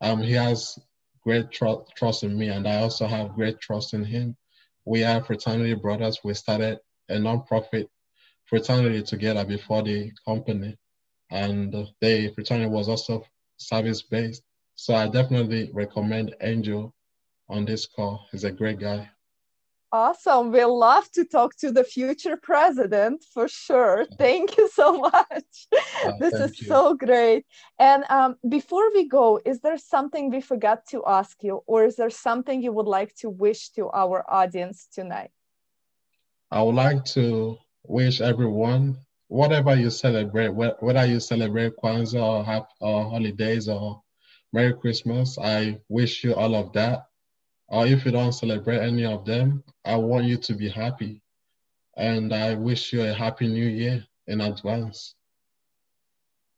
um, 0.00 0.22
he 0.22 0.32
has 0.32 0.78
great 1.22 1.50
tr- 1.50 1.84
trust 1.96 2.22
in 2.22 2.38
me, 2.38 2.48
and 2.48 2.66
I 2.66 2.78
also 2.82 3.06
have 3.06 3.34
great 3.34 3.60
trust 3.60 3.94
in 3.94 4.04
him. 4.04 4.36
We 4.84 5.04
are 5.04 5.22
fraternity 5.22 5.74
brothers. 5.74 6.20
We 6.24 6.34
started 6.34 6.78
a 7.08 7.14
nonprofit 7.14 7.86
fraternity 8.46 9.02
together 9.02 9.44
before 9.44 9.82
the 9.82 10.10
company, 10.26 10.76
and 11.30 11.72
the 12.00 12.32
fraternity 12.34 12.70
was 12.70 12.88
also 12.88 13.24
service 13.58 14.02
based. 14.02 14.42
So 14.80 14.94
I 14.94 15.08
definitely 15.08 15.68
recommend 15.74 16.34
Angel 16.40 16.94
on 17.50 17.66
this 17.66 17.84
call. 17.84 18.24
He's 18.32 18.44
a 18.44 18.50
great 18.50 18.80
guy. 18.80 19.10
Awesome. 19.92 20.52
We'll 20.52 20.78
love 20.78 21.10
to 21.12 21.26
talk 21.26 21.54
to 21.56 21.70
the 21.70 21.84
future 21.84 22.38
president 22.38 23.22
for 23.34 23.46
sure. 23.46 24.06
Thank 24.16 24.56
you 24.56 24.70
so 24.70 24.96
much. 24.96 25.50
Uh, 26.06 26.12
this 26.18 26.32
is 26.32 26.58
you. 26.62 26.66
so 26.66 26.94
great. 26.94 27.44
And 27.78 28.04
um, 28.08 28.36
before 28.48 28.90
we 28.94 29.06
go, 29.06 29.38
is 29.44 29.60
there 29.60 29.76
something 29.76 30.30
we 30.30 30.40
forgot 30.40 30.86
to 30.92 31.04
ask 31.06 31.42
you, 31.42 31.62
or 31.66 31.84
is 31.84 31.96
there 31.96 32.08
something 32.08 32.62
you 32.62 32.72
would 32.72 32.86
like 32.86 33.14
to 33.16 33.28
wish 33.28 33.68
to 33.72 33.90
our 33.90 34.24
audience 34.32 34.88
tonight? 34.90 35.30
I 36.50 36.62
would 36.62 36.74
like 36.86 37.04
to 37.16 37.58
wish 37.84 38.22
everyone, 38.22 38.96
whatever 39.28 39.74
you 39.76 39.90
celebrate, 39.90 40.54
whether 40.54 41.04
you 41.04 41.20
celebrate 41.20 41.76
Kwanzaa 41.76 42.22
or, 42.22 42.44
have, 42.44 42.66
or 42.80 43.10
holidays 43.10 43.68
or 43.68 44.00
Merry 44.52 44.74
Christmas, 44.74 45.38
I 45.38 45.80
wish 45.88 46.24
you 46.24 46.34
all 46.34 46.54
of 46.54 46.72
that 46.72 47.06
or 47.70 47.86
if 47.86 48.04
you 48.04 48.10
don't 48.10 48.32
celebrate 48.32 48.80
any 48.80 49.06
of 49.06 49.24
them, 49.24 49.62
I 49.84 49.94
want 49.96 50.24
you 50.24 50.36
to 50.38 50.54
be 50.54 50.68
happy. 50.68 51.22
And 51.96 52.34
I 52.34 52.54
wish 52.54 52.92
you 52.92 53.02
a 53.02 53.12
happy 53.12 53.46
new 53.46 53.66
year 53.66 54.04
in 54.26 54.40
advance. 54.40 55.14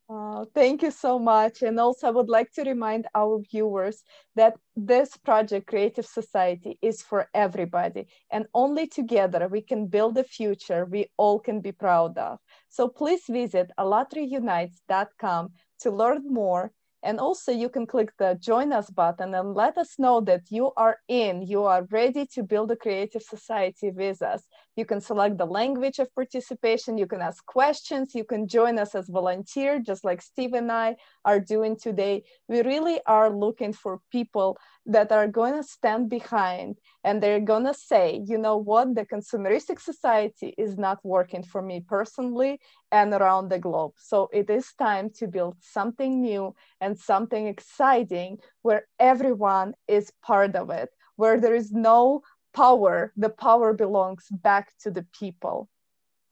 Uh, 0.09 0.45
thank 0.55 0.83
you 0.83 0.91
so 0.91 1.19
much. 1.19 1.63
And 1.63 1.79
also, 1.79 2.07
I 2.07 2.11
would 2.11 2.29
like 2.29 2.51
to 2.53 2.65
remind 2.65 3.07
our 3.15 3.41
viewers 3.51 4.03
that 4.37 4.55
this 4.75 5.17
project, 5.17 5.67
Creative 5.67 6.05
Society, 6.05 6.79
is 6.83 7.03
for 7.03 7.29
everybody. 7.35 8.07
And 8.31 8.47
only 8.55 8.87
together 8.87 9.49
we 9.49 9.63
can 9.63 9.87
build 9.87 10.17
a 10.19 10.25
future 10.25 10.87
we 10.87 11.11
all 11.19 11.39
can 11.39 11.61
be 11.61 11.73
proud 11.73 12.17
of. 12.19 12.39
So 12.69 12.89
please 12.89 13.23
visit 13.29 13.71
allatraunites.com 13.79 15.51
to 15.81 15.91
learn 15.91 16.33
more 16.33 16.73
and 17.03 17.19
also 17.19 17.53
you 17.53 17.69
can 17.69 17.87
click 17.87 18.13
the 18.19 18.37
join 18.41 18.73
us 18.73 18.89
button 18.91 19.35
and 19.35 19.55
let 19.55 19.77
us 19.77 19.99
know 19.99 20.21
that 20.21 20.43
you 20.51 20.73
are 20.77 20.99
in, 21.09 21.43
you 21.43 21.65
are 21.65 21.87
ready 21.91 22.27
to 22.35 22.43
build 22.43 22.71
a 22.71 22.77
creative 22.77 23.23
society 23.23 23.91
with 23.91 24.23
us. 24.23 24.45
You 24.77 24.87
can 24.87 25.01
select 25.01 25.37
the 25.37 25.47
language 25.47 25.99
of 25.99 26.15
participation, 26.15 26.97
you 26.97 27.07
can 27.07 27.21
ask 27.21 27.45
questions, 27.45 28.15
you 28.15 28.25
can 28.25 28.49
join 28.49 28.79
us 28.79 28.95
as 28.95 29.09
volunteer, 29.09 29.79
just 29.81 30.05
like 30.05 30.23
Steve 30.23 30.55
and 30.55 30.73
I 30.73 30.97
are 31.25 31.41
doing 31.41 31.77
today. 31.77 32.25
We 32.49 32.63
really 32.63 33.01
are 33.07 33.31
looking 33.31 33.73
for 33.73 34.01
people 34.11 34.57
that 34.87 35.13
are 35.13 35.29
going 35.29 35.55
to 35.55 35.63
stand 35.63 36.09
behind 36.09 36.79
and 37.05 37.23
they're 37.23 37.41
going 37.41 37.67
to 37.67 37.75
say, 37.75 38.23
you 38.27 38.39
know 38.39 38.57
what, 38.57 38.95
the 38.95 39.05
consumeristic 39.05 39.81
society 39.81 40.55
is 40.57 40.79
not 40.79 40.99
working 41.05 41.43
for 41.43 41.63
me 41.63 41.85
personally 41.87 42.59
and 42.91 43.13
around 43.13 43.49
the 43.49 43.59
globe. 43.59 43.93
So 43.97 44.29
it 44.33 44.51
is 44.51 44.73
time 44.79 45.11
to 45.19 45.27
build 45.27 45.57
something 45.61 46.21
new 46.21 46.55
and 46.81 46.99
something 46.99 47.47
exciting 47.47 48.39
where 48.63 48.87
everyone 48.99 49.75
is 49.87 50.13
part 50.23 50.57
of 50.57 50.71
it, 50.71 50.91
where 51.17 51.41
there 51.41 51.55
is 51.55 51.73
no 51.73 52.23
power, 52.55 53.13
the 53.17 53.31
power 53.31 53.73
belongs 53.73 54.27
back 54.31 54.73
to 54.83 54.91
the 54.91 55.07
people. 55.19 55.69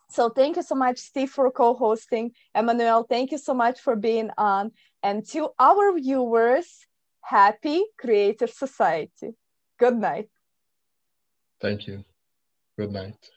So 0.09 0.29
thank 0.29 0.57
you 0.57 0.63
so 0.63 0.75
much, 0.75 0.99
Steve, 0.99 1.31
for 1.31 1.51
co-hosting. 1.51 2.33
Emmanuel, 2.55 3.05
thank 3.09 3.31
you 3.31 3.39
so 3.39 3.55
much 3.55 3.81
for 3.81 3.95
being 3.95 4.31
on. 4.37 4.73
And 5.03 5.27
to 5.29 5.51
our 5.59 5.93
viewers, 5.97 6.87
happy 7.23 7.85
creative 7.97 8.51
society. 8.51 9.35
Good 9.79 9.97
night. 9.97 10.29
Thank 11.61 11.87
you. 11.87 12.05
Good 12.77 12.93
night. 12.93 13.31